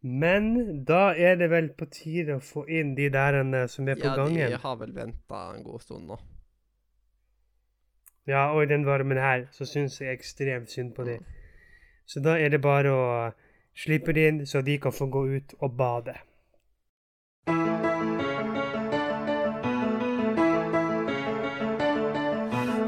Men 0.02 0.84
da 0.84 1.12
er 1.12 1.36
det 1.36 1.50
vel 1.50 1.68
på 1.76 1.86
tide 1.90 2.38
å 2.38 2.40
få 2.40 2.64
inn 2.68 2.94
de 2.94 3.08
der 3.10 3.34
eh, 3.42 3.66
som 3.68 3.86
er 3.88 3.94
på 3.96 4.04
Ja, 4.04 4.16
gangen. 4.16 4.50
de 4.50 4.56
har 4.56 4.76
vel 4.76 4.92
venta 4.92 5.54
en 5.54 5.62
god 5.62 5.80
stund 5.82 6.06
nå. 6.08 6.18
Ja, 8.26 8.52
og 8.54 8.62
i 8.62 8.66
den 8.66 8.84
varmen 8.86 9.18
her 9.18 9.46
så 9.52 9.66
syns 9.66 9.98
jeg 10.00 10.16
ekstremt 10.18 10.70
synd 10.70 10.94
på 10.94 11.04
dem. 11.04 11.24
Så 12.06 12.20
da 12.22 12.36
er 12.38 12.48
det 12.48 12.60
bare 12.62 12.90
å 12.90 13.34
slippe 13.84 14.12
det 14.12 14.28
inn, 14.28 14.46
så 14.46 14.60
de 14.60 14.78
kan 14.78 14.92
få 14.92 15.06
gå 15.06 15.26
ut 15.26 15.54
og 15.60 15.76
bade. 15.76 16.14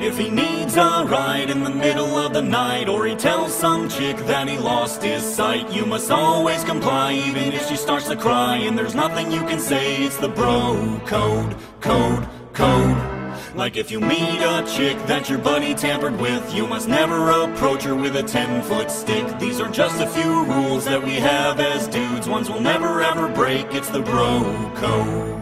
If 0.03 0.19
he 0.19 0.31
needs 0.31 0.77
a 0.77 1.07
ride 1.07 1.49
in 1.49 1.63
the 1.63 1.71
middle 1.71 2.19
of 2.19 2.33
the 2.33 2.43
night, 2.43 2.89
or 2.89 3.07
he 3.07 3.15
tells 3.15 3.55
some 3.55 3.89
chick 3.89 4.17
that 4.27 4.49
he 4.49 4.59
lost 4.59 5.03
his 5.03 5.23
sight, 5.23 5.73
you 5.73 5.87
must 5.87 6.11
always 6.11 6.65
comply, 6.65 7.13
even 7.13 7.53
if 7.53 7.69
she 7.69 7.77
starts 7.77 8.09
to 8.09 8.17
cry. 8.17 8.57
And 8.57 8.77
there's 8.77 8.97
nothing 8.97 9.31
you 9.31 9.43
can 9.43 9.61
say, 9.61 10.03
it's 10.05 10.17
the 10.17 10.29
bro 10.29 11.01
code, 11.07 11.55
code, 11.81 12.27
code. 12.53 13.22
Like 13.55 13.77
if 13.77 13.91
you 13.91 14.01
meet 14.01 14.41
a 14.41 14.65
chick 14.67 14.97
that 15.07 15.29
your 15.29 15.39
buddy 15.39 15.75
tampered 15.75 16.19
with, 16.19 16.55
you 16.55 16.67
must 16.67 16.89
never 16.89 17.31
approach 17.31 17.83
her 17.85 17.95
with 17.95 18.17
a 18.17 18.23
10 18.23 18.63
foot 18.63 18.91
stick. 18.91 19.27
These 19.39 19.61
are 19.61 19.71
just 19.71 20.01
a 20.01 20.07
few 20.07 20.45
rules 20.47 20.87
that 20.87 21.03
we 21.03 21.17
have 21.17 21.61
as 21.61 21.87
dudes, 21.87 22.29
ones 22.29 22.49
we'll 22.49 22.63
never 22.63 23.03
ever 23.03 23.29
break. 23.29 23.67
It's 23.75 23.91
the 23.91 24.01
bro 24.01 24.73
code. 24.77 25.39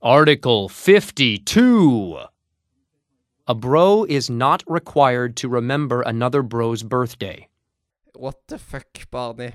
Article 0.00 0.68
52. 0.68 2.18
A 3.48 3.54
bro 3.56 4.04
is 4.04 4.30
not 4.30 4.62
required 4.68 5.36
to 5.36 5.48
remember 5.48 6.02
another 6.02 6.42
bro's 6.42 6.84
birthday. 6.84 7.48
What 8.14 8.36
the 8.46 8.58
fuck, 8.58 9.10
Barney? 9.10 9.54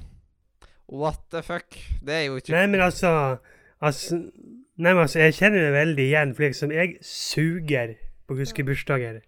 What 0.88 1.30
the 1.30 1.42
fuck? 1.42 1.78
Det 2.04 2.14
er 2.14 2.22
jo 2.26 2.36
ikke 2.36 2.52
Nei, 2.52 2.66
men 2.68 2.82
altså, 2.82 3.38
altså 3.82 4.32
Nei, 4.78 4.94
men 4.94 5.08
altså, 5.08 5.20
Jeg 5.20 5.34
kjenner 5.40 5.64
meg 5.66 5.74
veldig 5.74 6.04
igjen, 6.06 6.36
for 6.38 6.44
liksom, 6.46 6.72
jeg 6.76 6.98
suger 7.02 7.96
på 8.28 8.36
å 8.36 8.38
huske 8.38 8.66
bursdager. 8.68 9.22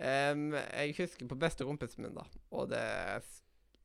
Um, 0.00 0.54
jeg 0.56 0.94
husker 0.96 1.28
på 1.28 1.36
beste 1.38 1.64
kompisen 1.68 2.06
min, 2.06 2.14
da, 2.16 2.24
og 2.56 2.70
det 2.70 2.80
jeg, 2.80 3.20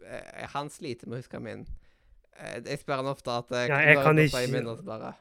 eh, 0.08 0.46
Han 0.54 0.70
sliter 0.72 1.10
med 1.10 1.18
å 1.18 1.20
huske 1.20 1.42
min. 1.44 1.66
Eh, 2.40 2.62
jeg 2.64 2.80
spør 2.82 3.04
han 3.04 3.12
ofte 3.12 3.36
at 3.36 3.52
eh, 3.52 3.66
jeg, 3.66 3.72
ja, 3.74 3.80
jeg 3.90 4.04
kan 4.04 4.22
ikke 4.24 4.44
i 4.46 4.52
minnet, 4.54 4.80
bare, 4.88 5.12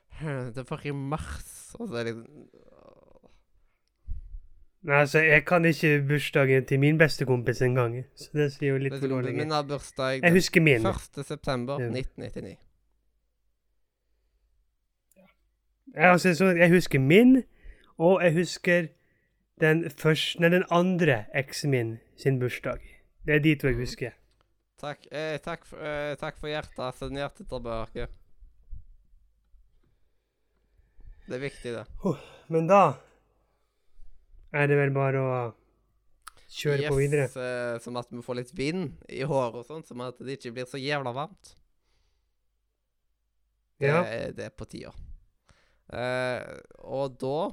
Det 0.56 0.64
var 0.68 0.86
i 0.86 0.92
mars, 0.92 1.74
og 1.78 1.88
så 1.88 1.94
er 2.00 2.04
det 2.10 2.16
liksom 2.16 2.48
Nei, 4.82 4.96
altså, 4.98 5.18
jeg 5.22 5.44
kan 5.46 5.64
ikke 5.64 6.02
bursdagen 6.08 6.64
til 6.66 6.80
min 6.82 6.98
beste 6.98 7.24
kompis 7.24 7.62
engang. 7.62 8.04
Så 8.18 8.30
det 8.34 8.50
sier 8.50 8.74
jo 8.74 8.78
litt 8.82 8.96
for 8.96 9.06
dårlig. 9.06 9.36
Min 9.38 9.54
har 9.54 9.62
bursdag 9.62 10.26
1.9.1999. 10.26 12.56
altså, 15.94 16.54
jeg 16.56 16.70
husker 16.70 16.98
min, 16.98 17.42
og 17.98 18.22
jeg 18.22 18.32
husker 18.34 18.88
den 19.60 19.84
første 19.90 20.40
Nei, 20.40 20.48
den 20.48 20.64
andre 20.70 21.24
eksen 21.34 21.70
min 21.70 21.98
sin 22.16 22.38
bursdag. 22.40 22.80
Det 23.26 23.34
er 23.34 23.38
de 23.44 23.54
to 23.54 23.70
jeg 23.70 23.76
husker. 23.76 24.16
Takk, 24.82 25.06
eh, 25.12 25.38
takk, 25.38 25.64
for, 25.64 25.78
eh, 25.78 26.16
takk 26.18 26.38
for 26.40 26.50
hjertet. 26.50 26.98
Send 26.98 27.16
hjertet 27.16 27.46
tilbake. 27.48 28.08
Det 31.28 31.36
er 31.38 31.42
viktig, 31.44 31.74
det. 31.76 31.86
Men 32.48 32.66
da 32.66 32.96
er 34.52 34.66
det 34.66 34.76
vel 34.76 34.90
bare 34.90 35.22
å 35.22 35.36
kjøre 36.50 36.90
på 36.90 36.98
videre. 36.98 37.28
Yes, 37.28 37.36
eh, 37.36 37.78
som 37.84 37.96
at 37.96 38.10
vi 38.10 38.24
får 38.26 38.40
litt 38.40 38.52
vind 38.58 38.98
i 39.08 39.22
håret 39.22 39.62
og 39.62 39.68
sånn, 39.68 39.86
som 39.86 40.02
at 40.04 40.18
det 40.18 40.40
ikke 40.40 40.52
blir 40.56 40.66
så 40.66 40.82
jævla 40.82 41.14
varmt. 41.14 41.54
Det, 43.78 43.88
Ja. 43.88 44.02
det 44.30 44.44
er 44.46 44.50
på 44.50 44.66
tida. 44.66 44.92
Eh, 45.90 46.60
og 46.84 47.16
da 47.20 47.50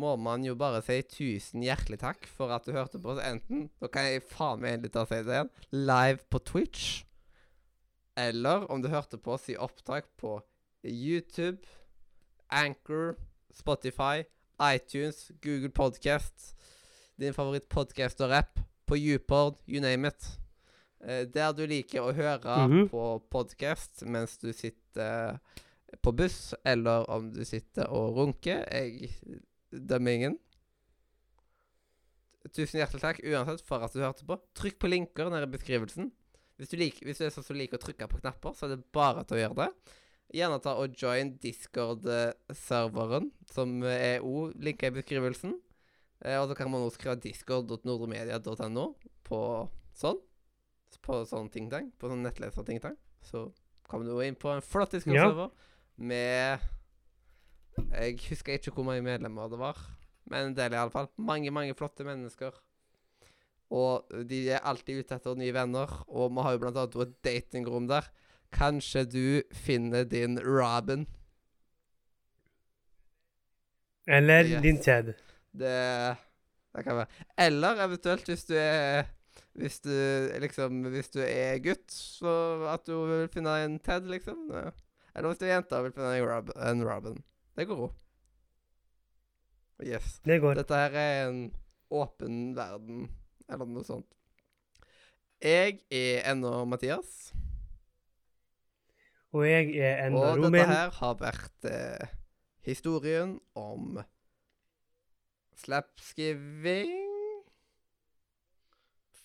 må 0.00 0.14
man 0.20 0.44
jo 0.46 0.54
bare 0.54 0.82
si 0.86 1.00
tusen 1.02 1.62
hjertelig 1.64 1.98
takk 1.98 2.26
for 2.30 2.52
at 2.54 2.64
du 2.64 2.72
hørte 2.72 3.00
på 3.02 3.14
oss. 3.14 3.22
Enten 3.26 3.68
Da 3.80 3.88
kan 3.88 4.04
jeg 4.06 4.22
faen 4.22 4.60
meg 4.62 4.74
endelig 4.78 4.92
ta 4.92 5.04
si 5.08 5.18
det 5.22 5.34
igjen. 5.34 5.50
Live 5.72 6.22
på 6.30 6.38
Twitch. 6.44 7.04
Eller 8.16 8.66
om 8.70 8.82
du 8.82 8.88
hørte 8.92 9.18
på 9.18 9.32
oss 9.34 9.48
i 9.48 9.56
opptak 9.56 10.06
på 10.20 10.40
YouTube, 10.84 11.58
Anchor, 12.50 13.16
Spotify, 13.54 14.24
iTunes, 14.60 15.30
Google 15.42 15.70
Podcast, 15.70 16.54
din 17.20 17.34
favorittpodkast 17.36 18.20
og 18.24 18.30
rapp, 18.32 18.58
på 18.86 18.96
YouPod, 18.98 19.58
you 19.68 19.80
name 19.80 20.08
it. 20.08 20.26
Eh, 21.00 21.24
der 21.32 21.52
du 21.56 21.62
liker 21.66 22.02
å 22.02 22.12
høre 22.12 22.56
Mhm. 22.68 22.88
på 22.90 23.22
podkast 23.30 24.02
mens 24.06 24.36
du 24.38 24.52
sitter 24.52 25.38
på 26.02 26.12
buss, 26.16 26.54
eller 26.64 27.08
om 27.10 27.30
du 27.34 27.42
sitter 27.44 27.90
og 27.90 28.16
runker. 28.18 28.64
Jeg 28.70 29.10
dømmer 29.70 30.16
ingen. 30.16 30.38
Tusen 32.48 32.80
hjertelig 32.80 33.02
takk 33.02 33.20
uansett 33.26 33.62
for 33.66 33.84
at 33.84 33.94
du 33.94 34.02
hørte 34.02 34.26
på. 34.26 34.38
Trykk 34.56 34.78
på 34.80 34.90
linker 34.90 35.30
nede 35.32 35.48
i 35.48 35.54
beskrivelsen. 35.54 36.10
Hvis 36.60 36.72
du, 36.72 36.76
liker, 36.80 37.06
hvis 37.08 37.20
du 37.20 37.24
er 37.24 37.32
sånn 37.32 37.46
som 37.46 37.56
liker 37.56 37.80
å 37.80 37.82
trykke 37.82 38.08
på 38.10 38.20
knapper, 38.20 38.54
så 38.56 38.66
er 38.66 38.74
det 38.74 38.92
bare 38.92 39.24
til 39.24 39.38
å 39.38 39.42
gjøre 39.42 39.58
det. 39.62 39.96
Gjerne 40.40 40.60
ta 40.62 40.76
og 40.78 40.94
join 40.98 41.32
Discord-serveren, 41.42 43.30
som 43.50 43.80
er 43.88 44.24
òg 44.24 44.54
linka 44.62 44.90
i 44.90 44.94
beskrivelsen. 44.94 45.56
Eh, 46.20 46.36
og 46.36 46.50
så 46.50 46.56
kan 46.58 46.68
man 46.70 46.84
også 46.84 46.98
skrive 46.98 47.22
discord.nordremedia.no 47.24 48.84
på 49.26 49.40
sånn. 49.96 50.20
På 51.00 51.22
sånn 51.28 51.48
ting-tang. 51.52 51.88
På 51.96 52.12
sånn 52.12 52.22
nettleser-ting-tang. 52.26 52.96
Så 53.24 53.48
kommer 53.88 54.06
du 54.06 54.20
inn 54.24 54.36
på 54.38 54.52
en 54.52 54.64
flott 54.64 54.92
Discord-server 54.96 55.48
med 56.00 56.58
Jeg 57.94 58.16
husker 58.28 58.56
ikke 58.56 58.72
hvor 58.74 58.84
mange 58.88 59.04
medlemmer 59.04 59.48
det 59.52 59.58
var, 59.60 59.78
men 60.30 60.50
en 60.50 60.56
del 60.56 60.74
i 60.74 60.80
alle 60.80 60.92
fall. 60.94 61.08
Mange, 61.18 61.50
mange 61.54 61.74
flotte 61.78 62.04
mennesker. 62.06 62.56
Og 63.70 64.10
de 64.26 64.40
er 64.50 64.64
alltid 64.66 65.04
ute 65.04 65.14
etter 65.14 65.36
nye 65.38 65.54
venner, 65.54 65.92
og 66.10 66.32
vi 66.34 66.42
har 66.42 66.56
jo 66.56 66.62
blant 66.64 66.80
annet 66.80 66.96
et 67.04 67.12
datingrom 67.24 67.86
der. 67.90 68.08
Kanskje 68.50 69.04
du 69.06 69.24
finner 69.54 70.04
din 70.10 70.40
Robin. 70.42 71.04
Eller 74.10 74.44
Yes. 74.44 74.62
din 74.62 74.80
Ted. 74.82 75.12
Det, 75.52 76.16
det 76.74 76.84
kan 76.84 76.96
være. 76.96 77.06
Eller 77.38 77.84
eventuelt 77.86 78.26
hvis 78.26 78.44
du 78.48 78.54
er 78.58 79.04
Hvis 79.54 79.80
du 79.80 79.90
liksom 80.40 80.82
Hvis 80.90 81.10
du 81.10 81.20
er 81.20 81.58
gutt, 81.62 81.90
så 81.92 82.32
at 82.72 82.86
du 82.86 82.94
vil 83.06 83.28
finne 83.32 83.54
en 83.64 83.78
Ted, 83.78 84.06
liksom. 84.10 84.50
Ja. 84.54 84.70
Er 85.14 85.26
jente 85.26 85.76
og 85.76 85.84
vil 85.84 85.92
finne 85.92 86.14
en, 86.16 86.28
Rob 86.28 86.52
en 86.54 86.84
Robin. 86.86 87.18
Det 87.56 87.66
går 87.66 87.82
òg. 87.88 87.96
Yes. 89.82 90.20
Det 90.24 90.40
går. 90.40 90.54
Dette 90.60 90.74
her 90.74 90.96
er 91.00 91.28
en 91.28 91.52
åpen 91.90 92.56
verden, 92.56 93.08
eller 93.48 93.66
noe 93.66 93.84
sånt. 93.84 94.06
Jeg 95.40 95.80
er 95.90 96.26
ennå 96.30 96.64
Mathias, 96.68 97.32
Og 99.32 99.46
jeg 99.46 99.76
er 99.78 100.06
enda 100.06 100.32
og 100.34 100.42
dette 100.42 100.66
her 100.66 100.90
har 100.90 101.14
vært 101.20 101.66
eh, 101.70 102.10
historien 102.66 103.36
om 103.54 104.00
slapskiving 105.60 106.90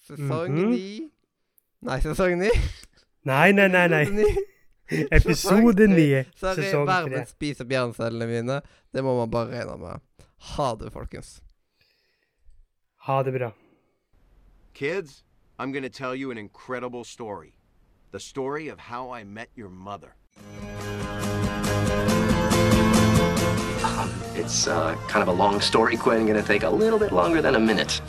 Sesong 0.05 0.53
ni. 0.53 0.61
Mm 0.61 0.73
-hmm. 0.73 1.09
Nei, 1.81 1.99
sesong 2.01 2.37
ni. 2.37 2.49
Nei, 3.23 3.51
nei, 3.51 3.67
nei. 3.67 3.87
nei. 3.87 4.25
Episode 5.11 5.35
Sesong 5.35 5.75
tre. 5.75 5.87
9, 5.87 6.25
Sorry, 6.35 6.63
sesong 6.63 6.85
3. 6.85 7.09
Verden 7.09 7.25
spiser 7.25 7.65
opp 7.81 7.99
mine. 8.29 8.61
Det 8.93 9.03
må 9.03 9.17
man 9.17 9.29
bare 9.29 9.49
regne 9.49 9.77
med. 9.77 9.99
Ha 10.37 10.75
det, 10.75 10.91
folkens. 10.93 11.41
Ha 13.07 13.23
det 13.23 13.31
bra. 13.33 13.51
Kids, 14.73 15.23
I'm 15.57 15.71
going 15.71 15.83
to 15.83 15.89
tell 15.89 16.13
you 16.13 16.31
an 16.31 16.37
incredible 16.37 17.03
story. 17.03 17.55
The 18.11 18.19
story 18.19 18.67
of 18.67 18.79
how 18.79 19.09
I 19.11 19.23
met 19.23 19.49
your 19.55 19.69
mother. 19.69 20.15
Um, 23.83 24.11
it's 24.35 24.67
uh, 24.67 24.95
kind 25.07 25.23
of 25.23 25.29
a 25.29 25.31
long 25.31 25.61
story, 25.61 25.97
Quinn. 25.97 26.27
Gonna 26.27 26.43
take 26.43 26.63
a 26.63 26.69
little 26.69 26.99
bit 26.99 27.11
longer 27.11 27.41
than 27.41 27.55
a 27.55 27.59
minute. 27.59 28.01